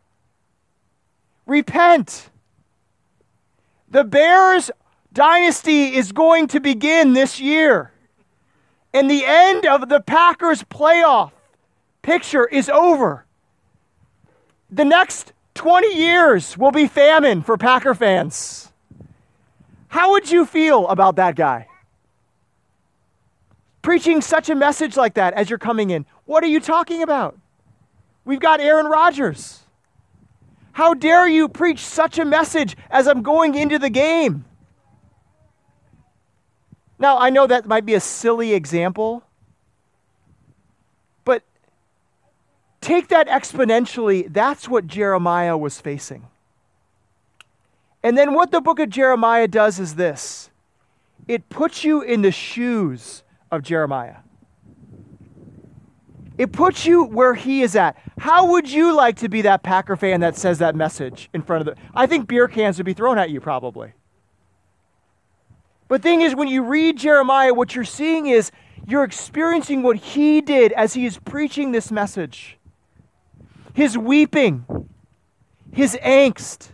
Repent. 1.46 2.30
The 3.88 4.04
Bears 4.04 4.70
dynasty 5.12 5.94
is 5.94 6.12
going 6.12 6.48
to 6.48 6.60
begin 6.60 7.14
this 7.14 7.40
year. 7.40 7.92
And 8.92 9.10
the 9.10 9.24
end 9.24 9.64
of 9.64 9.88
the 9.88 10.00
Packers 10.00 10.62
playoff 10.64 11.30
picture 12.02 12.46
is 12.46 12.68
over. 12.68 13.24
The 14.70 14.84
next 14.84 15.32
20 15.56 15.96
years 15.96 16.56
will 16.56 16.70
be 16.70 16.86
famine 16.86 17.42
for 17.42 17.56
Packer 17.56 17.94
fans. 17.94 18.70
How 19.88 20.12
would 20.12 20.30
you 20.30 20.46
feel 20.46 20.86
about 20.88 21.16
that 21.16 21.34
guy? 21.34 21.66
Preaching 23.82 24.20
such 24.20 24.50
a 24.50 24.54
message 24.54 24.96
like 24.96 25.14
that 25.14 25.34
as 25.34 25.48
you're 25.48 25.58
coming 25.58 25.90
in. 25.90 26.06
What 26.26 26.44
are 26.44 26.48
you 26.48 26.60
talking 26.60 27.02
about? 27.02 27.38
We've 28.24 28.40
got 28.40 28.60
Aaron 28.60 28.86
Rodgers. 28.86 29.62
How 30.72 30.92
dare 30.92 31.26
you 31.26 31.48
preach 31.48 31.78
such 31.78 32.18
a 32.18 32.24
message 32.24 32.76
as 32.90 33.06
I'm 33.06 33.22
going 33.22 33.54
into 33.54 33.78
the 33.78 33.88
game? 33.88 34.44
Now, 36.98 37.18
I 37.18 37.30
know 37.30 37.46
that 37.46 37.66
might 37.66 37.86
be 37.86 37.94
a 37.94 38.00
silly 38.00 38.52
example, 38.52 39.22
Take 42.80 43.08
that 43.08 43.28
exponentially, 43.28 44.32
that's 44.32 44.68
what 44.68 44.86
Jeremiah 44.86 45.56
was 45.56 45.80
facing. 45.80 46.26
And 48.02 48.16
then 48.16 48.34
what 48.34 48.52
the 48.52 48.60
book 48.60 48.78
of 48.78 48.88
Jeremiah 48.88 49.48
does 49.48 49.80
is 49.80 49.96
this 49.96 50.50
it 51.26 51.48
puts 51.48 51.82
you 51.82 52.02
in 52.02 52.22
the 52.22 52.30
shoes 52.30 53.24
of 53.50 53.62
Jeremiah. 53.62 54.18
It 56.38 56.52
puts 56.52 56.84
you 56.84 57.04
where 57.04 57.34
he 57.34 57.62
is 57.62 57.74
at. 57.74 57.96
How 58.18 58.52
would 58.52 58.70
you 58.70 58.94
like 58.94 59.16
to 59.16 59.28
be 59.28 59.42
that 59.42 59.62
Packer 59.62 59.96
fan 59.96 60.20
that 60.20 60.36
says 60.36 60.58
that 60.58 60.76
message 60.76 61.30
in 61.32 61.42
front 61.42 61.66
of 61.66 61.74
the 61.74 61.82
I 61.94 62.06
think 62.06 62.28
beer 62.28 62.46
cans 62.46 62.76
would 62.76 62.86
be 62.86 62.94
thrown 62.94 63.18
at 63.18 63.30
you 63.30 63.40
probably. 63.40 63.92
But 65.88 66.02
thing 66.02 66.20
is 66.20 66.34
when 66.34 66.48
you 66.48 66.62
read 66.62 66.98
Jeremiah 66.98 67.54
what 67.54 67.74
you're 67.74 67.84
seeing 67.84 68.26
is 68.26 68.52
you're 68.86 69.04
experiencing 69.04 69.82
what 69.82 69.96
he 69.96 70.40
did 70.40 70.72
as 70.72 70.94
he 70.94 71.06
is 71.06 71.18
preaching 71.18 71.72
this 71.72 71.90
message 71.90 72.55
his 73.76 73.98
weeping, 73.98 74.64
his 75.70 75.98
angst, 76.02 76.68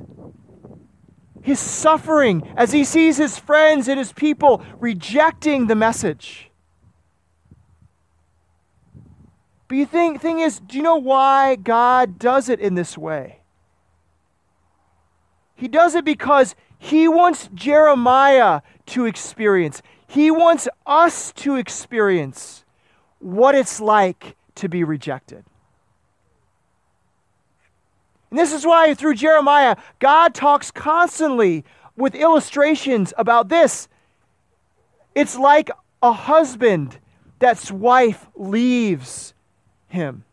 his 1.42 1.58
suffering 1.58 2.48
as 2.56 2.70
he 2.70 2.84
sees 2.84 3.16
his 3.16 3.36
friends 3.36 3.88
and 3.88 3.98
his 3.98 4.12
people 4.12 4.64
rejecting 4.78 5.66
the 5.66 5.74
message. 5.74 6.48
But 9.66 9.78
you 9.78 9.84
think 9.84 10.20
thing 10.20 10.38
is, 10.38 10.60
do 10.60 10.76
you 10.76 10.82
know 10.84 10.94
why 10.94 11.56
God 11.56 12.20
does 12.20 12.48
it 12.48 12.60
in 12.60 12.76
this 12.76 12.96
way? 12.96 13.40
He 15.56 15.66
does 15.66 15.96
it 15.96 16.04
because 16.04 16.54
he 16.78 17.08
wants 17.08 17.48
Jeremiah 17.52 18.60
to 18.86 19.06
experience. 19.06 19.82
He 20.06 20.30
wants 20.30 20.68
us 20.86 21.32
to 21.32 21.56
experience 21.56 22.64
what 23.18 23.56
it's 23.56 23.80
like 23.80 24.36
to 24.54 24.68
be 24.68 24.84
rejected. 24.84 25.44
And 28.32 28.38
this 28.38 28.54
is 28.54 28.64
why, 28.64 28.94
through 28.94 29.16
Jeremiah, 29.16 29.76
God 29.98 30.34
talks 30.34 30.70
constantly 30.70 31.66
with 31.98 32.14
illustrations 32.14 33.12
about 33.18 33.50
this. 33.50 33.88
It's 35.14 35.36
like 35.36 35.70
a 36.02 36.14
husband 36.14 36.98
that's 37.40 37.70
wife 37.70 38.26
leaves 38.34 39.34
him. 39.88 40.24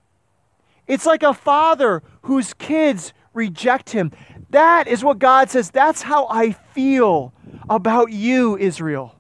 It's 0.88 1.06
like 1.06 1.24
a 1.24 1.34
father 1.34 2.01
whose 2.22 2.53
kids 2.53 3.12
reject 3.34 3.89
him. 3.89 4.13
That 4.50 4.88
is 4.88 5.03
what 5.03 5.20
God 5.20 5.50
says. 5.50 5.70
That's 5.70 6.03
how 6.03 6.25
I 6.29 6.53
feel 6.53 7.34
about 7.70 8.13
you, 8.13 8.58
Israel, 8.58 9.13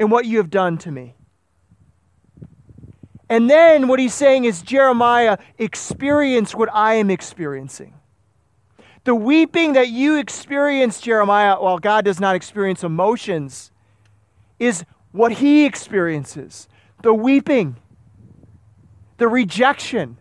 and 0.00 0.10
what 0.10 0.24
you 0.24 0.38
have 0.38 0.50
done 0.50 0.78
to 0.78 0.90
me. 0.90 1.13
And 3.28 3.48
then 3.48 3.88
what 3.88 3.98
he's 3.98 4.14
saying 4.14 4.44
is, 4.44 4.62
Jeremiah, 4.62 5.38
experience 5.58 6.54
what 6.54 6.68
I 6.72 6.94
am 6.94 7.10
experiencing. 7.10 7.94
The 9.04 9.14
weeping 9.14 9.74
that 9.74 9.88
you 9.88 10.16
experience, 10.16 11.00
Jeremiah, 11.00 11.56
while 11.60 11.78
God 11.78 12.04
does 12.04 12.20
not 12.20 12.36
experience 12.36 12.82
emotions, 12.82 13.70
is 14.58 14.84
what 15.12 15.32
he 15.32 15.64
experiences. 15.64 16.68
The 17.02 17.12
weeping, 17.12 17.76
the 19.18 19.28
rejection, 19.28 20.16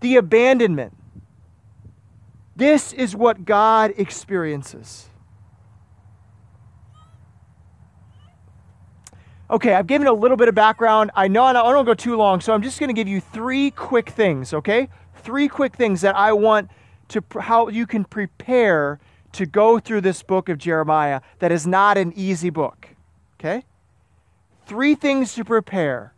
the 0.00 0.16
abandonment. 0.16 0.94
This 2.56 2.92
is 2.92 3.14
what 3.14 3.44
God 3.44 3.94
experiences. 3.96 5.08
Okay, 9.50 9.72
I've 9.72 9.86
given 9.86 10.06
a 10.06 10.12
little 10.12 10.36
bit 10.36 10.48
of 10.48 10.54
background. 10.54 11.10
I 11.16 11.26
know 11.26 11.44
I 11.44 11.54
don't 11.54 11.86
go 11.86 11.94
too 11.94 12.16
long, 12.16 12.40
so 12.42 12.52
I'm 12.52 12.62
just 12.62 12.78
going 12.78 12.88
to 12.88 12.94
give 12.94 13.08
you 13.08 13.20
three 13.20 13.70
quick 13.70 14.10
things, 14.10 14.52
okay? 14.52 14.88
Three 15.22 15.48
quick 15.48 15.74
things 15.74 16.02
that 16.02 16.14
I 16.14 16.32
want 16.32 16.70
to 17.08 17.24
how 17.40 17.68
you 17.68 17.86
can 17.86 18.04
prepare 18.04 19.00
to 19.32 19.46
go 19.46 19.78
through 19.78 20.02
this 20.02 20.22
book 20.22 20.50
of 20.50 20.58
Jeremiah 20.58 21.22
that 21.38 21.50
is 21.50 21.66
not 21.66 21.96
an 21.96 22.12
easy 22.14 22.50
book, 22.50 22.88
okay? 23.40 23.64
Three 24.66 24.94
things 24.94 25.34
to 25.34 25.44
prepare 25.46 26.12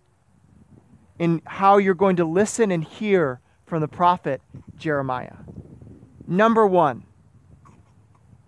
in 1.20 1.40
how 1.46 1.76
you're 1.76 1.94
going 1.94 2.16
to 2.16 2.24
listen 2.24 2.72
and 2.72 2.82
hear 2.82 3.38
from 3.64 3.80
the 3.80 3.88
prophet 3.88 4.42
Jeremiah. 4.76 5.36
Number 6.26 6.66
1, 6.66 7.04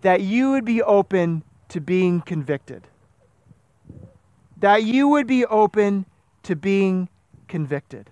that 0.01 0.19
you 0.19 0.51
would 0.51 0.65
be 0.65 0.81
open 0.81 1.43
to 1.69 1.79
being 1.79 2.19
convicted 2.19 2.89
that 4.63 4.85
you 4.85 5.09
would 5.09 5.27
be 5.27 5.45
open 5.47 6.05
to 6.41 6.55
being 6.55 7.09
convicted. 7.49 8.09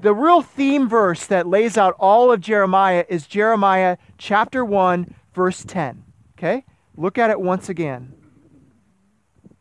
The 0.00 0.12
real 0.12 0.42
theme 0.42 0.88
verse 0.88 1.24
that 1.26 1.46
lays 1.46 1.78
out 1.78 1.94
all 2.00 2.32
of 2.32 2.40
Jeremiah 2.40 3.04
is 3.08 3.28
Jeremiah 3.28 3.96
chapter 4.18 4.64
1, 4.64 5.14
verse 5.32 5.62
10. 5.64 6.02
Okay? 6.36 6.64
Look 6.96 7.16
at 7.16 7.30
it 7.30 7.40
once 7.40 7.68
again. 7.68 8.12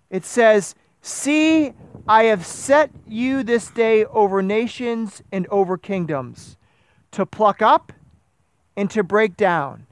It 0.10 0.26
says, 0.26 0.74
See, 1.04 1.72
I 2.08 2.24
have 2.24 2.44
set 2.44 2.90
you 3.06 3.44
this 3.44 3.70
day 3.70 4.06
over 4.06 4.42
nations 4.42 5.22
and 5.32 5.46
over 5.52 5.78
kingdoms, 5.78 6.58
to 7.12 7.28
pluck 7.28 7.62
up 7.62 7.94
and 8.76 8.90
to 8.90 9.04
break 9.04 9.38
down, 9.38 9.86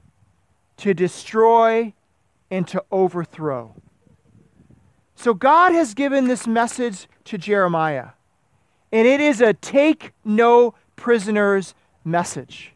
to 0.78 0.92
destroy 0.92 1.94
and 2.50 2.66
to 2.66 2.82
overthrow. 2.90 3.76
So 5.16 5.32
God 5.32 5.72
has 5.72 5.94
given 5.94 6.28
this 6.28 6.46
message 6.46 7.08
to 7.24 7.38
Jeremiah, 7.38 8.10
and 8.92 9.08
it 9.08 9.18
is 9.18 9.40
a 9.40 9.54
take 9.54 10.12
no 10.24 10.74
prisoners 10.94 11.74
message. 12.04 12.74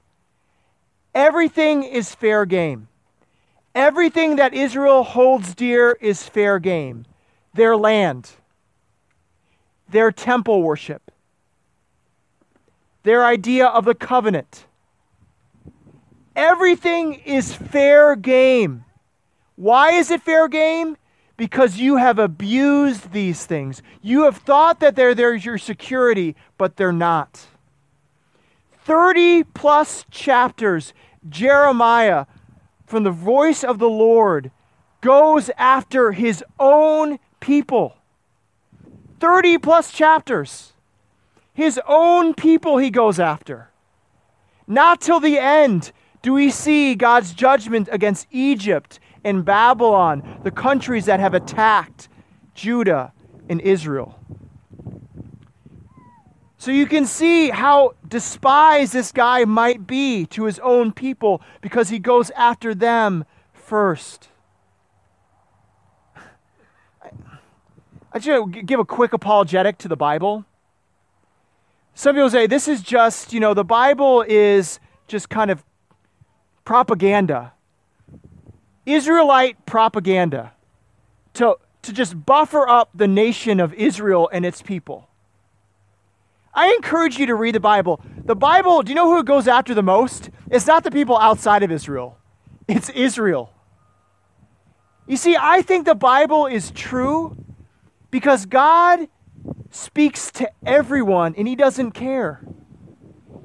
Everything 1.14 1.82
is 1.82 2.14
fair 2.14 2.46
game. 2.46 2.88
Everything 3.74 4.36
that 4.36 4.54
Israel 4.54 5.04
holds 5.04 5.54
dear 5.54 5.96
is 6.00 6.28
fair 6.28 6.58
game. 6.58 7.04
Their 7.54 7.76
land, 7.76 8.30
their 9.88 10.10
temple 10.10 10.62
worship, 10.62 11.10
their 13.02 13.24
idea 13.24 13.66
of 13.66 13.84
the 13.84 13.94
covenant. 13.94 14.66
Everything 16.34 17.14
is 17.14 17.54
fair 17.54 18.16
game. 18.16 18.84
Why 19.56 19.92
is 19.92 20.10
it 20.10 20.22
fair 20.22 20.48
game? 20.48 20.96
Because 21.40 21.78
you 21.78 21.96
have 21.96 22.18
abused 22.18 23.12
these 23.12 23.46
things. 23.46 23.82
You 24.02 24.24
have 24.24 24.36
thought 24.36 24.80
that 24.80 24.94
they're 24.94 25.14
there's 25.14 25.42
your 25.42 25.56
security, 25.56 26.36
but 26.58 26.76
they're 26.76 26.92
not. 26.92 27.46
30 28.84 29.44
plus 29.44 30.04
chapters, 30.10 30.92
Jeremiah, 31.30 32.26
from 32.84 33.04
the 33.04 33.10
voice 33.10 33.64
of 33.64 33.78
the 33.78 33.88
Lord, 33.88 34.50
goes 35.00 35.48
after 35.56 36.12
his 36.12 36.44
own 36.58 37.18
people. 37.40 37.96
30 39.18 39.56
plus 39.56 39.90
chapters. 39.90 40.74
His 41.54 41.80
own 41.88 42.34
people 42.34 42.76
he 42.76 42.90
goes 42.90 43.18
after. 43.18 43.70
Not 44.66 45.00
till 45.00 45.20
the 45.20 45.38
end 45.38 45.92
do 46.20 46.34
we 46.34 46.50
see 46.50 46.94
God's 46.94 47.32
judgment 47.32 47.88
against 47.90 48.26
Egypt 48.30 49.00
and 49.24 49.44
Babylon, 49.44 50.40
the 50.42 50.50
countries 50.50 51.06
that 51.06 51.20
have 51.20 51.34
attacked 51.34 52.08
Judah 52.54 53.12
and 53.48 53.60
Israel. 53.60 54.18
So 56.58 56.70
you 56.70 56.86
can 56.86 57.06
see 57.06 57.48
how 57.48 57.94
despised 58.06 58.92
this 58.92 59.12
guy 59.12 59.46
might 59.46 59.86
be 59.86 60.26
to 60.26 60.44
his 60.44 60.58
own 60.58 60.92
people 60.92 61.40
because 61.62 61.88
he 61.88 61.98
goes 61.98 62.30
after 62.32 62.74
them 62.74 63.24
first. 63.54 64.28
I 68.12 68.18
just 68.18 68.50
give 68.66 68.80
a 68.80 68.84
quick 68.84 69.12
apologetic 69.12 69.78
to 69.78 69.88
the 69.88 69.96
Bible. 69.96 70.44
Some 71.94 72.14
people 72.14 72.28
say 72.28 72.46
this 72.46 72.68
is 72.68 72.82
just, 72.82 73.32
you 73.32 73.40
know, 73.40 73.54
the 73.54 73.64
Bible 73.64 74.22
is 74.28 74.80
just 75.06 75.28
kind 75.28 75.50
of 75.50 75.64
propaganda. 76.64 77.52
Israelite 78.94 79.66
propaganda 79.66 80.52
to, 81.34 81.56
to 81.82 81.92
just 81.92 82.24
buffer 82.26 82.68
up 82.68 82.90
the 82.94 83.08
nation 83.08 83.60
of 83.60 83.74
Israel 83.74 84.28
and 84.32 84.44
its 84.44 84.62
people. 84.62 85.08
I 86.52 86.72
encourage 86.74 87.18
you 87.18 87.26
to 87.26 87.34
read 87.34 87.54
the 87.54 87.60
Bible. 87.60 88.00
The 88.24 88.34
Bible, 88.34 88.82
do 88.82 88.90
you 88.90 88.96
know 88.96 89.06
who 89.06 89.18
it 89.18 89.26
goes 89.26 89.46
after 89.46 89.74
the 89.74 89.82
most? 89.82 90.30
It's 90.50 90.66
not 90.66 90.82
the 90.82 90.90
people 90.90 91.16
outside 91.16 91.62
of 91.62 91.70
Israel, 91.70 92.18
it's 92.66 92.88
Israel. 92.90 93.52
You 95.06 95.16
see, 95.16 95.36
I 95.38 95.62
think 95.62 95.86
the 95.86 95.94
Bible 95.94 96.46
is 96.46 96.70
true 96.70 97.36
because 98.10 98.46
God 98.46 99.08
speaks 99.70 100.30
to 100.32 100.50
everyone 100.64 101.34
and 101.36 101.48
He 101.48 101.56
doesn't 101.56 101.92
care. 101.92 102.40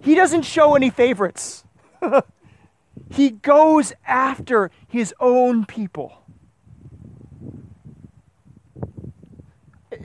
He 0.02 0.14
doesn't 0.14 0.44
show 0.44 0.76
any 0.76 0.92
favorites. 0.92 1.64
he 3.12 3.32
goes 3.32 3.94
after 4.06 4.72
His 4.88 5.14
own 5.20 5.66
people. 5.66 6.26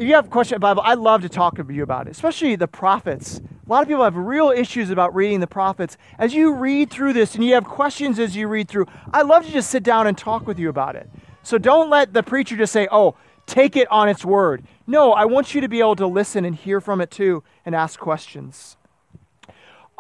if 0.01 0.07
you 0.09 0.15
have 0.15 0.27
a 0.27 0.31
question 0.31 0.57
about 0.57 0.77
Bible, 0.77 0.89
I'd 0.89 0.99
love 0.99 1.21
to 1.23 1.29
talk 1.29 1.57
to 1.57 1.73
you 1.73 1.83
about 1.83 2.07
it, 2.07 2.11
especially 2.11 2.57
the 2.57 2.67
prophets. 2.67 3.39
A 3.39 3.71
lot 3.71 3.83
of 3.83 3.89
people 3.89 4.03
have 4.03 4.17
real 4.17 4.51
issues 4.51 4.89
about 4.89 5.15
reading 5.15 5.41
the 5.41 5.47
prophets. 5.47 5.99
As 6.19 6.33
you 6.33 6.55
read 6.55 6.91
through 6.91 7.13
this 7.13 7.35
and 7.35 7.45
you 7.45 7.53
have 7.53 7.65
questions 7.65 8.19
as 8.19 8.35
you 8.35 8.49
read 8.49 8.67
through, 8.67 8.87
I'd 9.13 9.27
love 9.27 9.45
to 9.45 9.53
just 9.53 9.71
sit 9.71 9.83
down 9.83 10.07
and 10.07 10.17
talk 10.17 10.47
with 10.47 10.59
you 10.59 10.71
about 10.71 10.97
it. 10.97 11.11
So 11.43 11.59
don't 11.59 11.91
let 11.91 12.15
the 12.15 12.23
preacher 12.23 12.57
just 12.57 12.73
say, 12.73 12.89
oh, 12.91 13.15
take 13.45 13.77
it 13.77 13.91
on 13.91 14.09
its 14.09 14.25
word. 14.25 14.65
No, 14.87 15.13
I 15.13 15.27
want 15.27 15.55
you 15.55 15.61
to 15.61 15.69
be 15.69 15.81
able 15.81 15.97
to 15.97 16.07
listen 16.07 16.47
and 16.47 16.57
hear 16.57 16.81
from 16.81 17.03
it 17.03 17.11
too 17.11 17.43
and 17.67 17.75
ask 17.75 18.01
questions. 18.01 18.79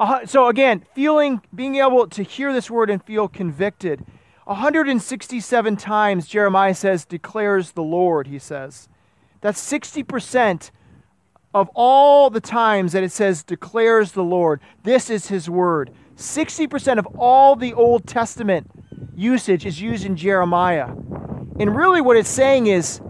Uh, 0.00 0.24
so 0.24 0.48
again, 0.48 0.82
feeling, 0.94 1.42
being 1.54 1.76
able 1.76 2.06
to 2.08 2.22
hear 2.22 2.54
this 2.54 2.70
word 2.70 2.88
and 2.88 3.04
feel 3.04 3.28
convicted. 3.28 4.02
167 4.44 5.76
times 5.76 6.26
Jeremiah 6.26 6.74
says, 6.74 7.04
declares 7.04 7.72
the 7.72 7.82
Lord, 7.82 8.26
he 8.26 8.38
says. 8.38 8.88
That's 9.42 9.60
60% 9.60 10.70
of 11.52 11.68
all 11.74 12.30
the 12.30 12.40
times 12.40 12.92
that 12.92 13.02
it 13.02 13.12
says 13.12 13.42
declares 13.42 14.12
the 14.12 14.24
Lord. 14.24 14.60
This 14.84 15.10
is 15.10 15.28
his 15.28 15.50
word. 15.50 15.90
60% 16.16 16.98
of 16.98 17.06
all 17.18 17.54
the 17.54 17.74
Old 17.74 18.06
Testament 18.06 18.70
usage 19.14 19.66
is 19.66 19.82
used 19.82 20.06
in 20.06 20.16
Jeremiah. 20.16 20.86
And 21.58 21.76
really, 21.76 22.00
what 22.00 22.16
it's 22.16 22.30
saying 22.30 22.68
is, 22.68 23.02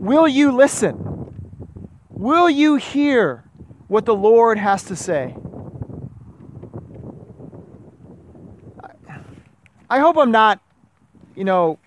will 0.00 0.26
you 0.26 0.50
listen? 0.50 1.30
Will 2.08 2.50
you 2.50 2.76
hear 2.76 3.44
what 3.86 4.06
the 4.06 4.14
Lord 4.14 4.58
has 4.58 4.82
to 4.84 4.96
say? 4.96 5.36
I 9.92 9.98
hope 9.98 10.16
I'm 10.16 10.30
not, 10.30 10.58
you 11.36 11.44
know, 11.44 11.78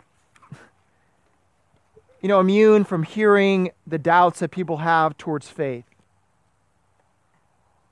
you 2.22 2.28
know, 2.28 2.40
immune 2.40 2.84
from 2.84 3.02
hearing 3.02 3.72
the 3.88 3.98
doubts 3.98 4.42
that 4.42 4.52
people 4.52 4.78
have 4.78 5.18
towards 5.18 5.50
faith. 5.50 5.86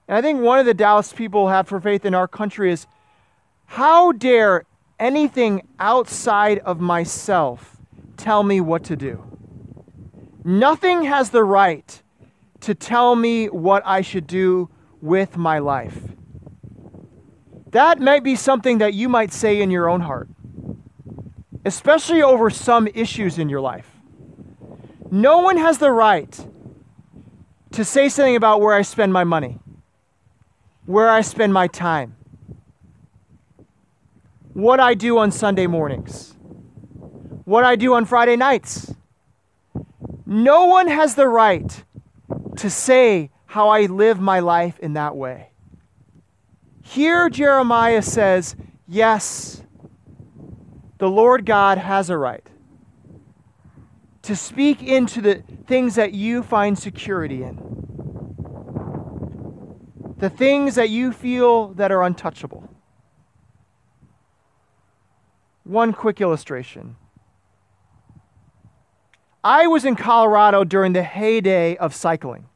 And 0.08 0.16
I 0.16 0.22
think 0.22 0.40
one 0.40 0.60
of 0.60 0.68
the 0.68 0.76
doubts 0.76 1.14
people 1.14 1.50
have 1.50 1.68
for 1.68 1.82
faith 1.82 2.06
in 2.06 2.14
our 2.14 2.28
country 2.28 2.72
is 2.72 2.86
how 3.66 4.12
dare 4.12 4.66
anything 5.00 5.68
outside 5.80 6.60
of 6.60 6.80
myself 6.80 7.78
tell 8.16 8.44
me 8.44 8.62
what 8.62 8.84
to 8.84 8.96
do? 8.96 9.24
Nothing 10.44 11.06
has 11.06 11.32
the 11.32 11.44
right 11.44 12.04
to 12.60 12.76
tell 12.76 13.16
me 13.16 13.48
what 13.48 13.82
I 13.84 14.02
should 14.02 14.28
do 14.28 14.70
with 15.02 15.38
my 15.38 15.58
life. 15.58 15.98
That 17.74 18.00
might 18.00 18.24
be 18.24 18.36
something 18.36 18.78
that 18.78 18.94
you 18.94 19.10
might 19.10 19.34
say 19.34 19.60
in 19.60 19.72
your 19.72 19.90
own 19.90 20.02
heart, 20.02 20.30
especially 21.66 22.22
over 22.22 22.52
some 22.52 22.88
issues 22.88 23.40
in 23.40 23.50
your 23.50 23.62
life. 23.62 23.90
No 25.10 25.40
one 25.40 25.58
has 25.58 25.80
the 25.80 25.92
right 25.92 26.40
to 27.72 27.84
say 27.84 28.10
something 28.10 28.36
about 28.36 28.62
where 28.62 28.76
I 28.76 28.84
spend 28.84 29.12
my 29.12 29.24
money, 29.24 29.58
where 30.86 31.10
I 31.10 31.22
spend 31.22 31.52
my 31.52 31.66
time, 31.68 32.16
what 34.54 34.80
I 34.80 34.94
do 34.94 35.18
on 35.18 35.32
Sunday 35.32 35.66
mornings, 35.66 36.36
what 37.46 37.64
I 37.64 37.76
do 37.76 37.96
on 37.96 38.06
Friday 38.06 38.36
nights. 38.36 38.94
No 40.28 40.66
one 40.66 40.88
has 40.88 41.16
the 41.16 41.28
right 41.28 41.84
to 42.58 42.70
say 42.70 43.32
how 43.48 43.70
I 43.70 43.88
live 43.88 44.20
my 44.20 44.42
life 44.42 44.78
in 44.80 44.94
that 44.94 45.16
way. 45.16 45.53
Here, 46.84 47.30
Jeremiah 47.30 48.02
says, 48.02 48.56
Yes, 48.88 49.64
the 51.00 51.10
Lord 51.10 51.46
God 51.46 51.80
has 51.80 52.10
a 52.10 52.18
right 52.18 52.46
to 54.22 54.36
speak 54.36 54.84
into 54.84 55.22
the 55.22 55.44
things 55.68 55.96
that 55.96 56.14
you 56.14 56.44
find 56.44 56.78
security 56.78 57.44
in, 57.44 57.58
the 60.18 60.30
things 60.30 60.76
that 60.76 60.90
you 60.90 61.12
feel 61.12 61.70
that 61.70 61.92
are 61.92 62.04
untouchable. 62.04 62.70
One 65.64 65.94
quick 65.94 66.22
illustration. 66.22 66.98
I 69.44 69.68
was 69.68 69.84
in 69.84 69.96
Colorado 69.96 70.64
during 70.64 70.94
the 70.94 71.04
heyday 71.04 71.76
of 71.78 71.94
cycling. 71.94 72.48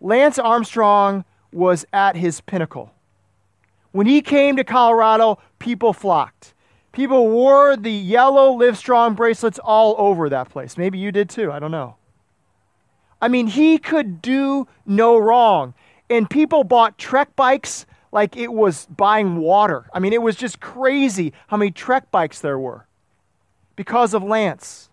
Lance 0.00 0.38
Armstrong 0.38 1.24
was 1.52 1.86
at 1.92 2.16
his 2.16 2.42
pinnacle. 2.42 2.93
When 3.94 4.08
he 4.08 4.22
came 4.22 4.56
to 4.56 4.64
Colorado, 4.64 5.38
people 5.60 5.92
flocked. 5.92 6.52
People 6.90 7.28
wore 7.28 7.76
the 7.76 7.92
yellow 7.92 8.52
Livestrong 8.58 9.14
bracelets 9.14 9.60
all 9.60 9.94
over 9.98 10.28
that 10.28 10.48
place. 10.48 10.76
Maybe 10.76 10.98
you 10.98 11.12
did 11.12 11.30
too. 11.30 11.52
I 11.52 11.60
don't 11.60 11.70
know. 11.70 11.94
I 13.22 13.28
mean, 13.28 13.46
he 13.46 13.78
could 13.78 14.20
do 14.20 14.66
no 14.84 15.16
wrong. 15.16 15.74
And 16.10 16.28
people 16.28 16.64
bought 16.64 16.98
Trek 16.98 17.36
bikes 17.36 17.86
like 18.10 18.36
it 18.36 18.52
was 18.52 18.86
buying 18.86 19.36
water. 19.36 19.88
I 19.94 20.00
mean, 20.00 20.12
it 20.12 20.22
was 20.22 20.34
just 20.34 20.58
crazy 20.58 21.32
how 21.46 21.56
many 21.56 21.70
Trek 21.70 22.10
bikes 22.10 22.40
there 22.40 22.58
were 22.58 22.88
because 23.76 24.12
of 24.12 24.24
Lance. 24.24 24.90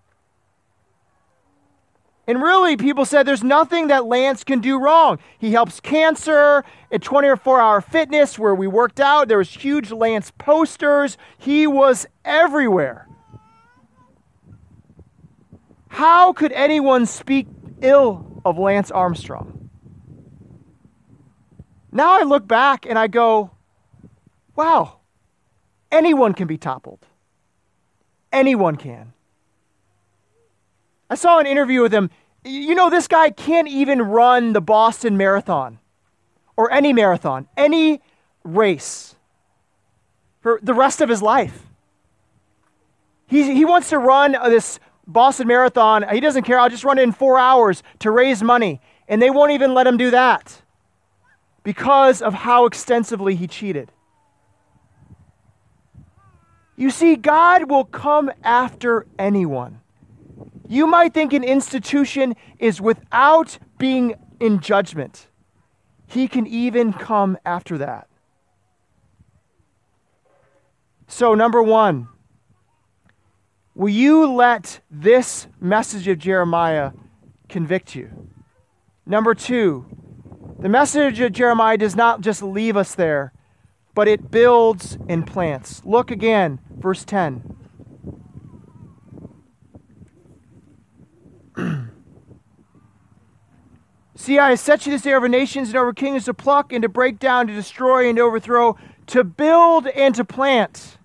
And 2.28 2.42
really, 2.42 2.78
people 2.78 3.04
said 3.06 3.26
there's 3.26 3.44
nothing 3.44 3.88
that 3.88 4.06
Lance 4.06 4.44
can 4.44 4.60
do 4.60 4.80
wrong. 4.80 5.20
He 5.40 5.52
helps 5.52 5.80
cancer 5.80 6.64
at 6.92 7.02
24 7.02 7.60
hour 7.60 7.82
fitness, 7.82 8.38
where 8.38 8.54
we 8.54 8.68
worked 8.68 9.00
out. 9.00 9.28
There 9.28 9.40
was 9.40 9.50
huge 9.50 9.92
Lance 9.92 10.32
posters. 10.38 11.18
He 11.38 11.66
was 11.66 12.06
everywhere. 12.24 13.08
How 15.88 16.32
could 16.32 16.52
anyone 16.54 17.06
speak 17.06 17.48
ill 17.82 18.42
of 18.46 18.58
Lance 18.58 18.92
Armstrong? 18.92 19.70
Now 21.92 22.18
I 22.20 22.24
look 22.24 22.48
back 22.48 22.86
and 22.86 22.98
I 22.98 23.08
go, 23.08 23.52
wow, 24.56 25.00
anyone 25.92 26.34
can 26.34 26.48
be 26.48 26.58
toppled. 26.58 27.06
Anyone 28.32 28.78
can. 28.78 29.14
I 31.12 31.16
saw 31.16 31.40
an 31.40 31.46
interview 31.46 31.82
with 31.82 31.94
him. 31.94 32.10
You 32.46 32.74
know, 32.74 32.90
this 32.90 33.10
guy 33.10 33.32
can't 33.32 33.68
even 33.68 34.02
run 34.02 34.54
the 34.54 34.62
Boston 34.62 35.18
Marathon 35.18 35.78
or 36.56 36.72
any 36.72 36.94
marathon, 36.94 37.50
any 37.58 38.02
race 38.46 39.16
for 40.40 40.58
the 40.64 40.74
rest 40.74 41.02
of 41.02 41.10
his 41.10 41.22
life. 41.22 41.68
He, 43.28 43.54
he 43.54 43.66
wants 43.66 43.90
to 43.90 43.98
run 43.98 44.32
this 44.32 44.80
Boston 45.06 45.48
Marathon. 45.48 46.06
He 46.10 46.22
doesn't 46.22 46.44
care. 46.44 46.58
I'll 46.58 46.70
just 46.70 46.86
run 46.86 46.98
it 46.98 47.02
in 47.04 47.12
four 47.12 47.38
hours 47.38 47.84
to 48.00 48.10
raise 48.10 48.42
money. 48.42 48.80
And 49.10 49.22
they 49.22 49.30
won't 49.30 49.52
even 49.52 49.74
let 49.74 49.86
him 49.86 49.98
do 49.98 50.12
that 50.12 50.62
because 51.64 52.22
of 52.22 52.34
how 52.34 52.66
extensively 52.66 53.36
he 53.36 53.48
cheated. 53.48 53.92
You 56.78 56.90
see, 56.90 57.18
God 57.18 57.70
will 57.70 57.84
come 57.84 58.32
after 58.46 59.06
anyone. 59.20 59.81
You 60.72 60.88
might 60.88 61.14
think 61.14 61.34
an 61.34 61.44
institution 61.44 62.34
is 62.58 62.80
without 62.80 63.60
being 63.78 64.16
in 64.40 64.62
judgment. 64.62 65.28
He 66.08 66.30
can 66.30 66.48
even 66.48 66.94
come 66.94 67.38
after 67.44 67.78
that. 67.80 68.08
So, 71.08 71.36
number 71.36 71.62
one, 71.62 72.08
will 73.76 73.90
you 73.90 74.26
let 74.32 74.80
this 74.90 75.48
message 75.60 76.08
of 76.08 76.20
Jeremiah 76.20 76.94
convict 77.50 77.94
you? 77.94 78.30
Number 79.06 79.36
two, 79.36 79.86
The 80.58 80.70
message 80.70 81.20
of 81.20 81.34
Jeremiah 81.34 81.76
does 81.78 81.98
not 81.98 82.22
just 82.22 82.42
leave 82.44 82.78
us 82.78 82.96
there, 82.96 83.34
but 83.94 84.08
it 84.08 84.32
builds 84.32 84.98
and 85.10 85.28
plants. 85.28 85.82
Look 85.84 86.12
again, 86.12 86.60
verse 86.78 87.04
10. 87.04 87.61
See, 94.22 94.38
I 94.38 94.52
have 94.52 94.60
set 94.60 94.86
you 94.86 94.92
this 94.92 95.02
day 95.02 95.16
over 95.16 95.28
nations 95.28 95.70
and 95.70 95.78
over 95.78 95.94
kings 95.94 96.26
to 96.26 96.36
pluck 96.36 96.72
and 96.72 96.84
to 96.84 96.90
break 96.90 97.18
down, 97.18 97.48
to 97.48 97.56
destroy 97.56 98.08
and 98.08 98.18
to 98.18 98.22
overthrow, 98.22 98.78
to 99.08 99.24
build 99.24 99.88
and 99.88 100.14
to 100.14 100.24
plant. 100.24 101.00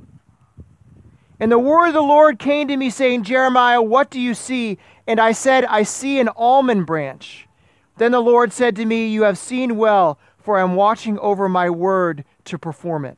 And 1.41 1.51
the 1.51 1.59
word 1.59 1.89
of 1.89 1.95
the 1.95 2.03
Lord 2.03 2.39
came 2.39 2.69
to 2.69 2.77
me, 2.77 2.91
saying, 2.91 3.23
Jeremiah, 3.23 3.81
what 3.81 4.11
do 4.11 4.21
you 4.21 4.35
see? 4.35 4.77
And 5.07 5.19
I 5.19 5.33
said, 5.33 5.65
I 5.65 5.83
see 5.83 6.21
an 6.21 6.29
almond 6.37 6.85
branch. 6.85 7.49
Then 7.97 8.13
the 8.13 8.21
Lord 8.21 8.53
said 8.53 8.77
to 8.77 8.85
me, 8.85 9.09
You 9.09 9.23
have 9.23 9.39
seen 9.39 9.79
well, 9.79 10.19
for 10.37 10.59
I 10.59 10.63
am 10.63 10.75
watching 10.75 11.19
over 11.21 11.49
my 11.49 11.71
word 11.71 12.23
to 12.45 12.59
perform 12.59 13.07
it. 13.07 13.17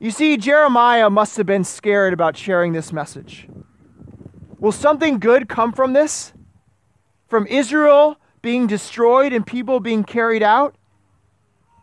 You 0.00 0.10
see, 0.10 0.36
Jeremiah 0.36 1.10
must 1.10 1.36
have 1.36 1.46
been 1.46 1.62
scared 1.62 2.12
about 2.12 2.36
sharing 2.36 2.72
this 2.72 2.92
message. 2.92 3.46
Will 4.58 4.72
something 4.72 5.20
good 5.20 5.48
come 5.48 5.72
from 5.72 5.92
this? 5.92 6.32
From 7.28 7.46
Israel 7.46 8.18
being 8.42 8.66
destroyed 8.66 9.32
and 9.32 9.46
people 9.46 9.80
being 9.80 10.04
carried 10.04 10.42
out. 10.42 10.76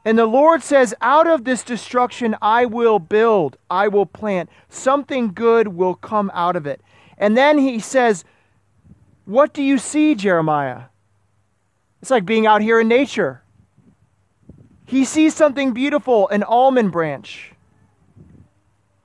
And 0.05 0.17
the 0.17 0.25
Lord 0.25 0.61
says, 0.63 0.93
Out 1.01 1.27
of 1.27 1.43
this 1.43 1.63
destruction 1.63 2.35
I 2.41 2.65
will 2.65 2.99
build, 2.99 3.57
I 3.69 3.87
will 3.87 4.05
plant. 4.05 4.49
Something 4.69 5.33
good 5.33 5.69
will 5.69 5.95
come 5.95 6.31
out 6.33 6.55
of 6.55 6.65
it. 6.65 6.81
And 7.17 7.37
then 7.37 7.57
he 7.57 7.79
says, 7.79 8.25
What 9.25 9.53
do 9.53 9.63
you 9.63 9.77
see, 9.77 10.15
Jeremiah? 10.15 10.83
It's 12.01 12.11
like 12.11 12.25
being 12.25 12.45
out 12.45 12.61
here 12.61 12.81
in 12.81 12.87
nature. 12.89 13.43
He 14.85 15.05
sees 15.05 15.33
something 15.33 15.71
beautiful, 15.73 16.27
an 16.27 16.43
almond 16.43 16.91
branch. 16.91 17.53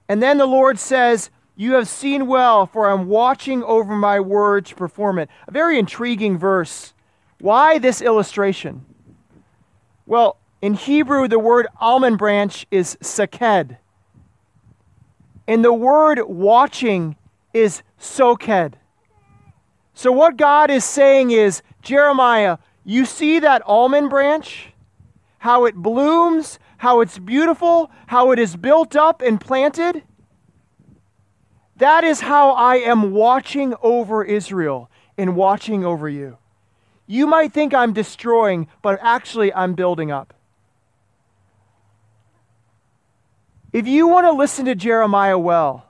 And 0.08 0.22
then 0.22 0.38
the 0.38 0.46
Lord 0.46 0.78
says, 0.78 1.30
you 1.58 1.72
have 1.72 1.88
seen 1.88 2.28
well, 2.28 2.66
for 2.66 2.88
I'm 2.88 3.08
watching 3.08 3.64
over 3.64 3.96
my 3.96 4.20
word 4.20 4.64
to 4.66 4.76
perform 4.76 5.18
it. 5.18 5.28
A 5.48 5.50
very 5.50 5.76
intriguing 5.76 6.38
verse. 6.38 6.94
Why 7.40 7.78
this 7.78 8.00
illustration? 8.00 8.86
Well, 10.06 10.36
in 10.62 10.74
Hebrew, 10.74 11.26
the 11.26 11.40
word 11.40 11.66
almond 11.80 12.16
branch 12.16 12.64
is 12.70 12.96
saked. 13.00 13.74
And 15.48 15.64
the 15.64 15.72
word 15.72 16.20
watching 16.28 17.16
is 17.52 17.82
soked. 17.98 18.76
So, 19.94 20.12
what 20.12 20.36
God 20.36 20.70
is 20.70 20.84
saying 20.84 21.32
is, 21.32 21.62
Jeremiah, 21.82 22.58
you 22.84 23.04
see 23.04 23.40
that 23.40 23.62
almond 23.66 24.10
branch? 24.10 24.68
How 25.38 25.64
it 25.64 25.74
blooms, 25.74 26.60
how 26.76 27.00
it's 27.00 27.18
beautiful, 27.18 27.90
how 28.06 28.30
it 28.30 28.38
is 28.38 28.54
built 28.54 28.94
up 28.94 29.22
and 29.22 29.40
planted? 29.40 30.04
That 31.78 32.02
is 32.02 32.20
how 32.20 32.50
I 32.50 32.76
am 32.76 33.12
watching 33.12 33.74
over 33.82 34.24
Israel 34.24 34.90
and 35.16 35.36
watching 35.36 35.84
over 35.84 36.08
you. 36.08 36.38
You 37.06 37.26
might 37.26 37.52
think 37.52 37.72
I'm 37.72 37.92
destroying, 37.92 38.66
but 38.82 38.98
actually 39.00 39.54
I'm 39.54 39.74
building 39.74 40.10
up. 40.10 40.34
If 43.72 43.86
you 43.86 44.08
want 44.08 44.26
to 44.26 44.32
listen 44.32 44.64
to 44.64 44.74
Jeremiah 44.74 45.38
well, 45.38 45.86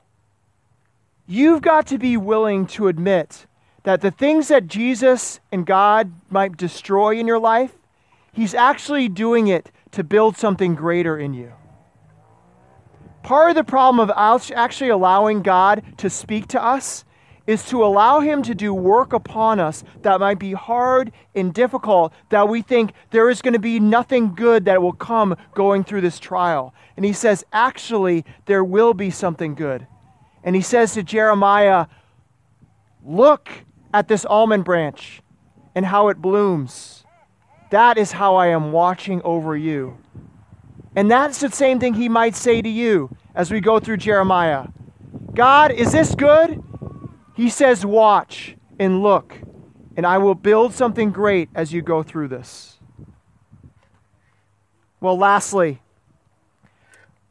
you've 1.27 1.62
got 1.62 1.87
to 1.88 1.98
be 1.98 2.16
willing 2.16 2.66
to 2.68 2.88
admit 2.88 3.46
that 3.85 4.01
the 4.03 4.11
things 4.11 4.48
that 4.48 4.66
Jesus 4.66 5.40
and 5.51 5.64
God 5.64 6.12
might 6.29 6.57
destroy 6.57 7.18
in 7.18 7.27
your 7.27 7.38
life, 7.38 7.72
He's 8.33 8.53
actually 8.53 9.09
doing 9.09 9.48
it 9.48 9.70
to 9.92 10.05
build 10.05 10.37
something 10.37 10.74
greater 10.74 11.18
in 11.18 11.33
you. 11.33 11.53
Part 13.29 13.51
of 13.51 13.57
the 13.57 13.62
problem 13.62 14.01
of 14.01 14.11
actually 14.17 14.88
allowing 14.88 15.43
God 15.43 15.83
to 15.99 16.09
speak 16.09 16.49
to 16.49 16.64
us 16.64 17.05
is 17.47 17.62
to 17.67 17.85
allow 17.85 18.21
Him 18.21 18.43
to 18.45 18.55
do 18.55 18.73
work 18.73 19.12
upon 19.12 19.61
us 19.61 19.85
that 20.01 20.19
might 20.19 20.38
be 20.38 20.55
hard 20.55 21.12
and 21.35 21.53
difficult, 21.53 22.14
that 22.31 22.49
we 22.49 22.62
think 22.62 22.95
there 23.11 23.29
is 23.29 23.43
going 23.43 23.53
to 23.53 23.59
be 23.59 23.81
nothing 23.81 24.35
good 24.35 24.64
that 24.64 24.81
will 24.81 24.95
come 24.95 25.37
going 25.53 25.85
through 25.85 26.01
this 26.01 26.19
trial. 26.19 26.73
And 26.97 27.05
He 27.05 27.12
says, 27.12 27.45
actually, 27.53 28.25
there 28.47 28.64
will 28.64 28.95
be 28.95 29.11
something 29.11 29.55
good. 29.55 29.87
And 30.43 30.57
He 30.57 30.62
says 30.62 30.95
to 30.95 31.03
Jeremiah, 31.03 31.85
Look 33.05 33.51
at 33.93 34.09
this 34.09 34.25
almond 34.25 34.64
branch 34.64 35.21
and 35.75 35.85
how 35.85 36.09
it 36.09 36.23
blooms. 36.23 37.05
That 37.69 37.99
is 37.99 38.12
how 38.12 38.37
I 38.37 38.47
am 38.47 38.73
watching 38.73 39.21
over 39.21 39.55
you. 39.55 39.99
And 40.99 41.09
that's 41.09 41.39
the 41.39 41.49
same 41.49 41.79
thing 41.79 41.95
he 41.95 42.09
might 42.09 42.35
say 42.35 42.61
to 42.61 42.69
you 42.69 43.17
as 43.33 43.53
we 43.53 43.61
go 43.61 43.79
through 43.79 43.99
Jeremiah. 43.99 44.67
God, 45.33 45.71
is 45.71 45.93
this 45.93 46.17
good? 46.17 46.61
He 47.37 47.51
says, 47.51 47.87
Watch 47.87 48.57
and 48.81 49.01
look, 49.01 49.39
and 49.97 50.05
I 50.05 50.19
will 50.19 50.35
build 50.35 50.75
something 50.75 51.13
great 51.13 51.51
as 51.55 51.73
you 51.73 51.83
go 51.83 52.03
through 52.03 52.27
this. 52.27 52.81
Well, 55.01 55.17
lastly, 55.17 55.81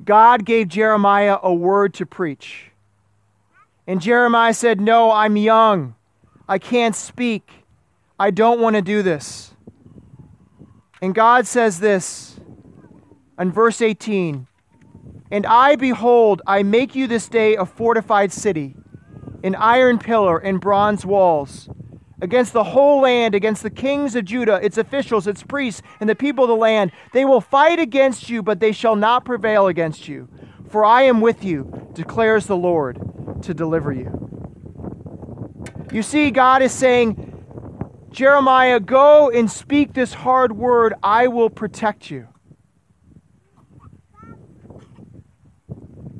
God 0.01 0.45
gave 0.45 0.69
Jeremiah 0.69 1.37
a 1.43 1.53
word 1.53 1.93
to 1.95 2.05
preach. 2.05 2.71
And 3.85 3.99
Jeremiah 3.99 4.53
said, 4.53 4.79
No, 4.79 5.11
I'm 5.11 5.35
young. 5.35 5.93
I 6.47 6.57
can't 6.57 6.95
speak. 6.95 7.51
I 8.17 8.31
don't 8.31 8.61
want 8.61 8.77
to 8.77 8.81
do 8.81 9.03
this. 9.03 9.51
And 11.01 11.13
God 11.13 11.45
says 11.45 11.81
this 11.81 12.36
and 13.37 13.53
verse 13.53 13.81
18 13.81 14.47
And 15.31 15.45
I, 15.45 15.75
behold, 15.75 16.41
I 16.47 16.63
make 16.63 16.95
you 16.95 17.07
this 17.07 17.27
day 17.27 17.55
a 17.55 17.65
fortified 17.65 18.31
city, 18.31 18.75
an 19.43 19.55
iron 19.55 19.99
pillar 19.99 20.37
and 20.37 20.59
bronze 20.59 21.05
walls, 21.05 21.69
against 22.21 22.53
the 22.53 22.63
whole 22.63 23.01
land, 23.01 23.35
against 23.35 23.63
the 23.63 23.69
kings 23.69 24.15
of 24.15 24.25
Judah, 24.25 24.59
its 24.63 24.77
officials, 24.77 25.27
its 25.27 25.43
priests, 25.43 25.81
and 25.99 26.09
the 26.09 26.15
people 26.15 26.45
of 26.45 26.49
the 26.49 26.55
land. 26.55 26.91
They 27.13 27.25
will 27.25 27.41
fight 27.41 27.79
against 27.79 28.29
you, 28.29 28.41
but 28.41 28.59
they 28.59 28.71
shall 28.71 28.95
not 28.95 29.25
prevail 29.25 29.67
against 29.67 30.07
you. 30.07 30.27
For 30.69 30.83
I 30.83 31.03
am 31.03 31.21
with 31.21 31.43
you, 31.43 31.89
declares 31.93 32.47
the 32.47 32.57
Lord, 32.57 32.99
to 33.43 33.53
deliver 33.53 33.91
you. 33.91 34.27
You 35.91 36.01
see, 36.01 36.31
God 36.31 36.61
is 36.61 36.73
saying, 36.73 37.33
Jeremiah, 38.11 38.79
go 38.79 39.29
and 39.29 39.49
speak 39.49 39.93
this 39.93 40.13
hard 40.13 40.57
word. 40.57 40.93
I 41.03 41.27
will 41.27 41.49
protect 41.49 42.09
you. 42.11 42.27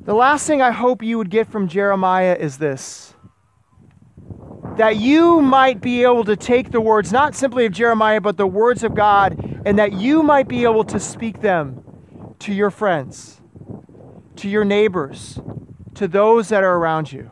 The 0.08 0.15
last 0.15 0.48
thing 0.48 0.62
I 0.62 0.72
hope 0.72 1.04
you 1.04 1.17
would 1.17 1.30
get 1.30 1.48
from 1.48 1.67
Jeremiah 1.67 2.38
is 2.39 2.60
this 2.60 3.13
that 4.78 4.96
you 4.96 5.41
might 5.41 5.82
be 5.82 6.04
able 6.04 6.24
to 6.24 6.38
take 6.38 6.72
the 6.72 6.80
words, 6.80 7.12
not 7.12 7.36
simply 7.36 7.65
of 7.65 7.74
Jeremiah, 7.74 8.22
but 8.22 8.38
the 8.38 8.48
words 8.48 8.84
of 8.84 8.96
God, 8.96 9.38
and 9.65 9.78
that 9.78 9.91
you 9.91 10.24
might 10.24 10.48
be 10.48 10.63
able 10.63 10.86
to 10.86 10.98
speak 10.98 11.41
them 11.41 11.84
to 12.39 12.54
your 12.54 12.72
friends, 12.72 13.41
to 14.38 14.48
your 14.48 14.63
neighbors, 14.63 15.41
to 15.96 16.08
those 16.08 16.48
that 16.50 16.63
are 16.63 16.78
around 16.78 17.12
you. 17.12 17.30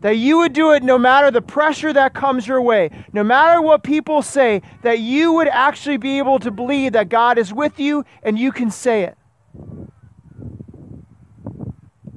That 0.00 0.16
you 0.16 0.38
would 0.38 0.54
do 0.54 0.72
it 0.72 0.82
no 0.82 0.96
matter 0.96 1.30
the 1.30 1.42
pressure 1.42 1.92
that 1.92 2.14
comes 2.14 2.46
your 2.46 2.62
way, 2.62 2.88
no 3.12 3.22
matter 3.22 3.60
what 3.60 3.82
people 3.82 4.22
say, 4.22 4.62
that 4.80 5.00
you 5.00 5.34
would 5.34 5.48
actually 5.48 5.98
be 5.98 6.16
able 6.16 6.38
to 6.38 6.50
believe 6.50 6.92
that 6.92 7.10
God 7.10 7.36
is 7.36 7.52
with 7.52 7.78
you 7.78 8.06
and 8.22 8.38
you 8.38 8.50
can 8.50 8.70
say 8.70 9.02
it. 9.02 9.18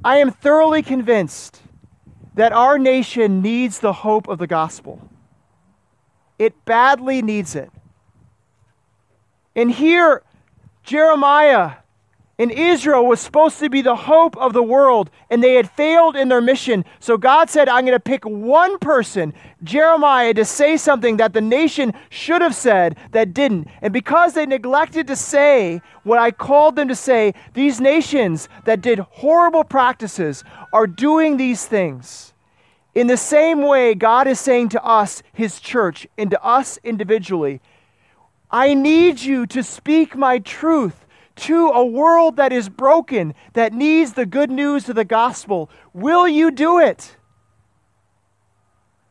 I 0.04 0.16
am 0.16 0.30
thoroughly 0.30 0.82
convinced 0.82 1.62
that 2.34 2.52
our 2.52 2.78
nation 2.78 3.40
needs 3.40 3.78
the 3.78 3.92
hope 3.92 4.26
of 4.26 4.38
the 4.38 4.46
gospel. 4.46 5.08
It 6.38 6.64
badly 6.64 7.22
needs 7.22 7.54
it. 7.54 7.70
And 9.54 9.70
here, 9.70 10.22
Jeremiah 10.82 11.81
and 12.42 12.50
Israel 12.50 13.06
was 13.06 13.20
supposed 13.20 13.60
to 13.60 13.70
be 13.70 13.82
the 13.82 13.94
hope 13.94 14.36
of 14.36 14.52
the 14.52 14.64
world, 14.64 15.10
and 15.30 15.40
they 15.40 15.54
had 15.54 15.70
failed 15.70 16.16
in 16.16 16.28
their 16.28 16.40
mission. 16.40 16.84
So 16.98 17.16
God 17.16 17.48
said, 17.48 17.68
I'm 17.68 17.84
going 17.84 17.94
to 17.94 18.00
pick 18.00 18.24
one 18.24 18.80
person, 18.80 19.32
Jeremiah, 19.62 20.34
to 20.34 20.44
say 20.44 20.76
something 20.76 21.18
that 21.18 21.34
the 21.34 21.40
nation 21.40 21.94
should 22.10 22.42
have 22.42 22.56
said 22.56 22.96
that 23.12 23.32
didn't. 23.32 23.68
And 23.80 23.92
because 23.92 24.34
they 24.34 24.44
neglected 24.44 25.06
to 25.06 25.14
say 25.14 25.82
what 26.02 26.18
I 26.18 26.32
called 26.32 26.74
them 26.74 26.88
to 26.88 26.96
say, 26.96 27.32
these 27.54 27.80
nations 27.80 28.48
that 28.64 28.80
did 28.80 28.98
horrible 28.98 29.62
practices 29.62 30.42
are 30.72 30.88
doing 30.88 31.36
these 31.36 31.64
things. 31.64 32.32
In 32.92 33.06
the 33.06 33.16
same 33.16 33.62
way, 33.62 33.94
God 33.94 34.26
is 34.26 34.40
saying 34.40 34.70
to 34.70 34.84
us, 34.84 35.22
His 35.32 35.60
church, 35.60 36.08
and 36.18 36.28
to 36.32 36.44
us 36.44 36.80
individually, 36.82 37.60
I 38.50 38.74
need 38.74 39.20
you 39.20 39.46
to 39.46 39.62
speak 39.62 40.16
my 40.16 40.40
truth 40.40 41.02
to 41.36 41.68
a 41.68 41.84
world 41.84 42.36
that 42.36 42.52
is 42.52 42.68
broken, 42.68 43.34
that 43.54 43.72
needs 43.72 44.12
the 44.12 44.26
good 44.26 44.50
news 44.50 44.88
of 44.88 44.96
the 44.96 45.04
gospel. 45.04 45.70
Will 45.92 46.28
you 46.28 46.50
do 46.50 46.78
it? 46.78 47.16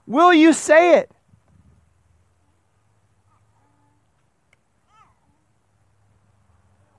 Will 0.05 0.33
you 0.33 0.53
say 0.53 0.97
it? 0.97 1.11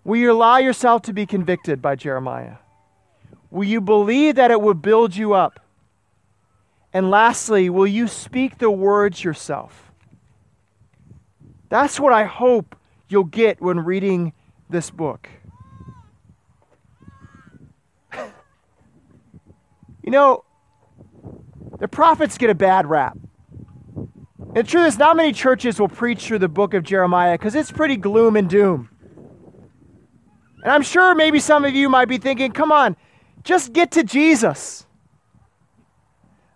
Will 0.04 0.16
you 0.16 0.32
allow 0.32 0.56
yourself 0.56 1.02
to 1.02 1.12
be 1.12 1.26
convicted 1.26 1.80
by 1.80 1.94
Jeremiah? 1.94 2.56
Will 3.50 3.64
you 3.64 3.80
believe 3.80 4.34
that 4.36 4.50
it 4.50 4.60
will 4.60 4.74
build 4.74 5.14
you 5.14 5.34
up? 5.34 5.60
And 6.92 7.10
lastly, 7.10 7.70
will 7.70 7.86
you 7.86 8.08
speak 8.08 8.58
the 8.58 8.70
words 8.70 9.22
yourself? 9.22 9.92
That's 11.68 12.00
what 12.00 12.12
I 12.12 12.24
hope 12.24 12.76
you'll 13.08 13.24
get 13.24 13.60
when 13.60 13.80
reading 13.80 14.32
this 14.72 14.90
book. 14.90 15.28
you 20.02 20.10
know, 20.10 20.44
the 21.78 21.88
prophets 21.88 22.38
get 22.38 22.50
a 22.50 22.54
bad 22.54 22.86
rap. 22.86 23.16
And 24.54 24.68
truth 24.68 24.88
is, 24.88 24.98
not 24.98 25.16
many 25.16 25.32
churches 25.32 25.80
will 25.80 25.88
preach 25.88 26.26
through 26.26 26.40
the 26.40 26.48
book 26.48 26.74
of 26.74 26.82
Jeremiah 26.82 27.38
because 27.38 27.54
it's 27.54 27.72
pretty 27.72 27.96
gloom 27.96 28.36
and 28.36 28.50
doom. 28.50 28.90
And 30.62 30.70
I'm 30.70 30.82
sure 30.82 31.14
maybe 31.14 31.40
some 31.40 31.64
of 31.64 31.74
you 31.74 31.88
might 31.88 32.08
be 32.08 32.18
thinking, 32.18 32.52
come 32.52 32.70
on, 32.70 32.96
just 33.42 33.72
get 33.72 33.92
to 33.92 34.04
Jesus. 34.04 34.86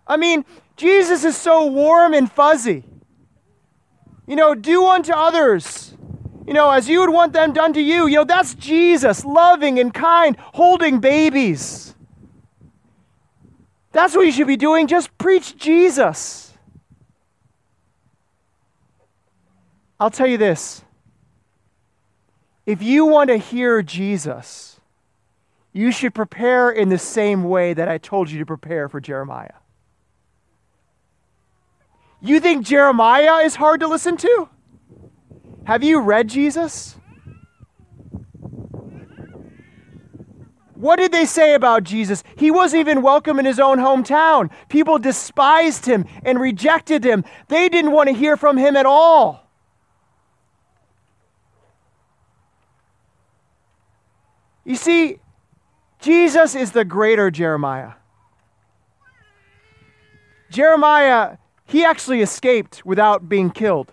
I 0.05 0.17
mean, 0.17 0.45
Jesus 0.77 1.23
is 1.23 1.35
so 1.35 1.65
warm 1.65 2.13
and 2.13 2.31
fuzzy. 2.31 2.85
You 4.27 4.35
know, 4.35 4.55
do 4.55 4.85
unto 4.85 5.11
others, 5.13 5.93
you 6.47 6.53
know, 6.53 6.71
as 6.71 6.87
you 6.87 7.01
would 7.01 7.09
want 7.09 7.33
them 7.33 7.51
done 7.51 7.73
to 7.73 7.81
you. 7.81 8.07
You 8.07 8.15
know, 8.15 8.23
that's 8.23 8.53
Jesus, 8.55 9.25
loving 9.25 9.79
and 9.79 9.93
kind, 9.93 10.37
holding 10.39 10.99
babies. 10.99 11.93
That's 13.91 14.15
what 14.15 14.25
you 14.25 14.31
should 14.31 14.47
be 14.47 14.55
doing. 14.55 14.87
Just 14.87 15.15
preach 15.17 15.57
Jesus. 15.57 16.53
I'll 19.99 20.11
tell 20.11 20.27
you 20.27 20.37
this 20.37 20.83
if 22.65 22.81
you 22.81 23.05
want 23.05 23.29
to 23.29 23.37
hear 23.37 23.81
Jesus, 23.81 24.79
you 25.73 25.91
should 25.91 26.15
prepare 26.15 26.71
in 26.71 26.87
the 26.87 26.97
same 26.97 27.43
way 27.43 27.73
that 27.73 27.89
I 27.89 27.97
told 27.97 28.31
you 28.31 28.39
to 28.39 28.45
prepare 28.45 28.87
for 28.87 29.01
Jeremiah. 29.01 29.55
You 32.21 32.39
think 32.39 32.65
Jeremiah 32.65 33.43
is 33.43 33.55
hard 33.55 33.81
to 33.81 33.87
listen 33.87 34.15
to? 34.17 34.49
Have 35.67 35.83
you 35.83 35.99
read 35.99 36.29
Jesus? 36.29 36.95
What 40.75 40.95
did 40.95 41.11
they 41.11 41.25
say 41.25 41.55
about 41.55 41.83
Jesus? 41.83 42.23
He 42.37 42.51
wasn't 42.51 42.79
even 42.79 43.01
welcome 43.01 43.37
in 43.37 43.43
his 43.43 43.59
own 43.59 43.77
hometown. 43.77 44.49
People 44.69 44.97
despised 44.97 45.85
him 45.85 46.05
and 46.23 46.39
rejected 46.39 47.03
him. 47.03 47.25
They 47.49 47.67
didn't 47.67 47.91
want 47.91 48.07
to 48.07 48.15
hear 48.15 48.37
from 48.37 48.55
him 48.55 48.77
at 48.77 48.85
all. 48.85 49.45
You 54.63 54.77
see, 54.77 55.19
Jesus 55.99 56.55
is 56.55 56.71
the 56.71 56.85
greater 56.85 57.29
Jeremiah. 57.29 57.95
Jeremiah, 60.49 61.39
he 61.65 61.83
actually 61.83 62.21
escaped 62.21 62.85
without 62.85 63.27
being 63.27 63.49
killed. 63.51 63.91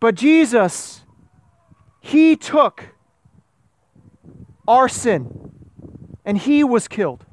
But 0.00 0.14
Jesus, 0.14 1.04
he 2.00 2.34
took 2.34 2.86
our 4.66 4.88
sin 4.88 5.52
and 6.24 6.38
he 6.38 6.64
was 6.64 6.88
killed. 6.88 7.24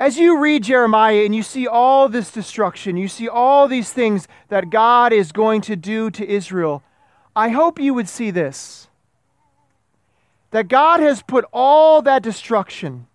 As 0.00 0.18
you 0.18 0.38
read 0.40 0.64
Jeremiah 0.64 1.24
and 1.24 1.32
you 1.32 1.44
see 1.44 1.68
all 1.68 2.08
this 2.08 2.32
destruction, 2.32 2.96
you 2.96 3.06
see 3.06 3.28
all 3.28 3.68
these 3.68 3.92
things 3.92 4.26
that 4.48 4.68
God 4.68 5.12
is 5.12 5.30
going 5.30 5.60
to 5.60 5.76
do 5.76 6.10
to 6.10 6.28
Israel, 6.28 6.82
I 7.36 7.50
hope 7.50 7.78
you 7.78 7.94
would 7.94 8.08
see 8.08 8.30
this 8.32 8.88
that 10.50 10.68
God 10.68 11.00
has 11.00 11.22
put 11.22 11.46
all 11.52 12.02
that 12.02 12.22
destruction, 12.22 13.06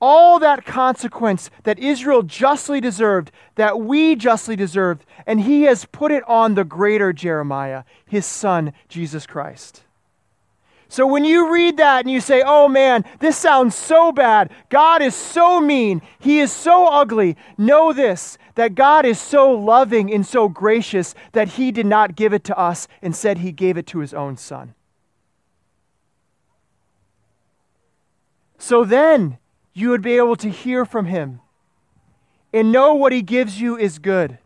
all 0.00 0.38
that 0.38 0.64
consequence 0.64 1.50
that 1.64 1.78
Israel 1.78 2.22
justly 2.22 2.80
deserved, 2.80 3.30
that 3.56 3.80
we 3.80 4.14
justly 4.14 4.56
deserved, 4.56 5.04
and 5.26 5.40
He 5.40 5.62
has 5.62 5.84
put 5.86 6.12
it 6.12 6.22
on 6.28 6.54
the 6.54 6.64
greater 6.64 7.12
Jeremiah, 7.12 7.84
His 8.06 8.26
Son, 8.26 8.72
Jesus 8.88 9.26
Christ. 9.26 9.82
So 10.90 11.06
when 11.06 11.24
you 11.24 11.52
read 11.52 11.76
that 11.76 12.04
and 12.04 12.10
you 12.10 12.20
say, 12.20 12.42
oh 12.44 12.66
man, 12.66 13.04
this 13.18 13.36
sounds 13.36 13.74
so 13.74 14.10
bad, 14.10 14.50
God 14.70 15.02
is 15.02 15.14
so 15.14 15.60
mean, 15.60 16.00
He 16.18 16.40
is 16.40 16.50
so 16.50 16.86
ugly, 16.86 17.36
know 17.58 17.92
this 17.92 18.38
that 18.54 18.74
God 18.74 19.04
is 19.04 19.20
so 19.20 19.52
loving 19.52 20.12
and 20.12 20.26
so 20.26 20.48
gracious 20.48 21.14
that 21.32 21.48
He 21.48 21.70
did 21.70 21.86
not 21.86 22.16
give 22.16 22.32
it 22.32 22.44
to 22.44 22.58
us 22.58 22.88
and 23.02 23.14
said 23.14 23.38
He 23.38 23.52
gave 23.52 23.76
it 23.76 23.86
to 23.88 23.98
His 23.98 24.14
own 24.14 24.36
Son. 24.36 24.74
So 28.58 28.84
then 28.84 29.38
you 29.78 29.90
would 29.90 30.02
be 30.02 30.16
able 30.16 30.36
to 30.36 30.50
hear 30.50 30.84
from 30.84 31.06
Him 31.06 31.40
and 32.52 32.72
know 32.72 32.94
what 32.94 33.12
He 33.12 33.22
gives 33.22 33.60
you 33.60 33.76
is 33.76 33.98
good. 33.98 34.38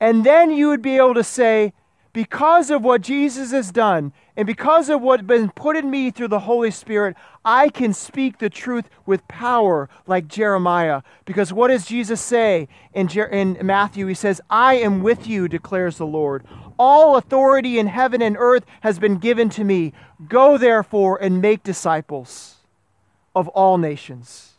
And 0.00 0.24
then 0.24 0.50
you 0.50 0.68
would 0.68 0.82
be 0.82 0.96
able 0.96 1.14
to 1.14 1.24
say, 1.24 1.72
because 2.12 2.70
of 2.70 2.82
what 2.82 3.02
Jesus 3.02 3.52
has 3.52 3.70
done 3.70 4.12
and 4.36 4.46
because 4.46 4.88
of 4.88 5.02
what's 5.02 5.22
been 5.22 5.50
put 5.50 5.76
in 5.76 5.90
me 5.90 6.10
through 6.10 6.28
the 6.28 6.40
Holy 6.40 6.70
Spirit, 6.70 7.14
I 7.44 7.68
can 7.68 7.92
speak 7.92 8.38
the 8.38 8.48
truth 8.48 8.88
with 9.04 9.28
power 9.28 9.88
like 10.06 10.26
Jeremiah. 10.26 11.02
Because 11.26 11.52
what 11.52 11.68
does 11.68 11.86
Jesus 11.86 12.20
say 12.20 12.68
in, 12.94 13.08
Jer- 13.08 13.26
in 13.26 13.58
Matthew? 13.62 14.06
He 14.06 14.14
says, 14.14 14.40
I 14.48 14.76
am 14.76 15.02
with 15.02 15.26
you, 15.26 15.46
declares 15.46 15.98
the 15.98 16.06
Lord. 16.06 16.44
All 16.78 17.16
authority 17.16 17.78
in 17.78 17.86
heaven 17.86 18.22
and 18.22 18.36
earth 18.38 18.64
has 18.80 18.98
been 18.98 19.18
given 19.18 19.50
to 19.50 19.64
me. 19.64 19.92
Go 20.26 20.56
therefore 20.58 21.18
and 21.22 21.42
make 21.42 21.62
disciples 21.62 22.55
of 23.36 23.48
all 23.48 23.76
nations. 23.76 24.54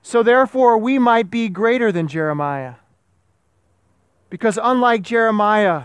So 0.00 0.22
therefore, 0.22 0.78
we 0.78 0.98
might 0.98 1.30
be 1.30 1.50
greater 1.50 1.92
than 1.92 2.08
Jeremiah. 2.08 2.76
Because 4.30 4.58
unlike 4.60 5.02
Jeremiah, 5.02 5.84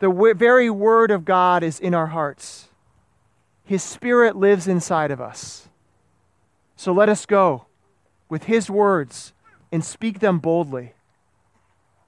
the 0.00 0.10
very 0.36 0.68
word 0.68 1.12
of 1.12 1.24
God 1.24 1.62
is 1.62 1.78
in 1.78 1.94
our 1.94 2.08
hearts. 2.08 2.66
His 3.64 3.84
spirit 3.84 4.34
lives 4.34 4.66
inside 4.66 5.12
of 5.12 5.20
us. 5.20 5.68
So 6.74 6.92
let 6.92 7.08
us 7.08 7.26
go 7.26 7.66
with 8.28 8.44
his 8.44 8.68
words 8.68 9.32
and 9.70 9.84
speak 9.84 10.18
them 10.18 10.40
boldly, 10.40 10.94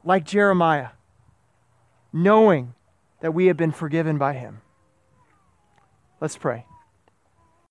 like 0.02 0.24
Jeremiah, 0.24 0.88
knowing 2.12 2.74
that 3.20 3.34
we 3.34 3.46
have 3.46 3.56
been 3.56 3.70
forgiven 3.70 4.18
by 4.18 4.32
him. 4.32 4.61
Let's 6.22 6.36
pray. 6.36 6.71